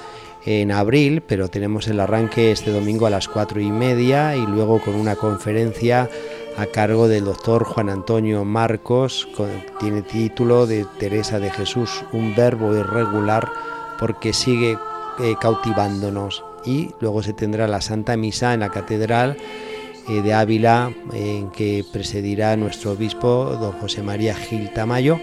en 0.45 0.71
abril, 0.71 1.21
pero 1.21 1.49
tenemos 1.49 1.87
el 1.87 1.99
arranque 1.99 2.51
este 2.51 2.71
domingo 2.71 3.05
a 3.05 3.09
las 3.09 3.27
cuatro 3.27 3.59
y 3.59 3.71
media 3.71 4.35
y 4.35 4.45
luego 4.45 4.79
con 4.79 4.95
una 4.95 5.15
conferencia 5.15 6.09
a 6.57 6.65
cargo 6.65 7.07
del 7.07 7.25
doctor 7.25 7.63
Juan 7.63 7.89
Antonio 7.89 8.43
Marcos, 8.43 9.27
tiene 9.79 10.01
título 10.01 10.65
de 10.65 10.85
Teresa 10.99 11.39
de 11.39 11.51
Jesús, 11.51 12.03
un 12.13 12.35
verbo 12.35 12.75
irregular 12.75 13.47
porque 13.99 14.33
sigue 14.33 14.77
eh, 15.19 15.35
cautivándonos. 15.39 16.43
Y 16.65 16.91
luego 16.99 17.23
se 17.23 17.33
tendrá 17.33 17.67
la 17.67 17.81
Santa 17.81 18.17
Misa 18.17 18.53
en 18.53 18.61
la 18.61 18.69
Catedral 18.69 19.37
eh, 20.09 20.21
de 20.21 20.33
Ávila, 20.33 20.93
en 21.13 21.49
que 21.51 21.83
presidirá 21.91 22.55
nuestro 22.55 22.91
obispo, 22.91 23.57
don 23.59 23.73
José 23.73 24.03
María 24.03 24.35
Gil 24.35 24.71
Tamayo, 24.71 25.19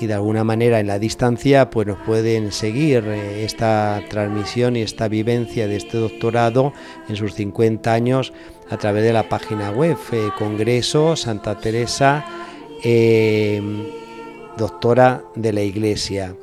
y 0.00 0.06
de 0.06 0.14
alguna 0.14 0.42
manera 0.42 0.80
en 0.80 0.88
la 0.88 0.98
distancia 0.98 1.70
pues 1.70 1.86
nos 1.86 1.98
pueden 1.98 2.50
seguir 2.50 3.04
eh, 3.06 3.44
esta 3.44 4.02
transmisión 4.08 4.76
y 4.76 4.82
esta 4.82 5.06
vivencia 5.08 5.68
de 5.68 5.76
este 5.76 5.98
doctorado 5.98 6.72
en 7.08 7.16
sus 7.16 7.34
50 7.34 7.92
años 7.92 8.32
a 8.70 8.78
través 8.78 9.04
de 9.04 9.12
la 9.12 9.28
página 9.28 9.70
web 9.70 9.96
eh, 10.12 10.30
Congreso 10.38 11.14
Santa 11.14 11.58
Teresa 11.58 12.24
doctora 14.56 15.24
de 15.34 15.52
la 15.52 15.62
Iglesia. 15.62 16.34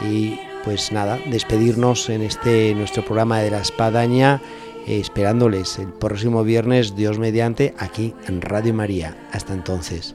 Y 0.00 0.38
pues 0.64 0.92
nada 0.92 1.18
despedirnos 1.26 2.08
en 2.10 2.22
este 2.22 2.74
nuestro 2.74 3.04
programa 3.04 3.40
de 3.40 3.50
la 3.50 3.60
espadaña 3.60 4.40
esperándoles 4.86 5.78
el 5.78 5.88
próximo 5.88 6.44
viernes, 6.44 6.96
Dios 6.96 7.18
mediante, 7.18 7.74
aquí 7.78 8.14
en 8.26 8.40
Radio 8.40 8.74
María. 8.74 9.16
Hasta 9.32 9.52
entonces. 9.52 10.14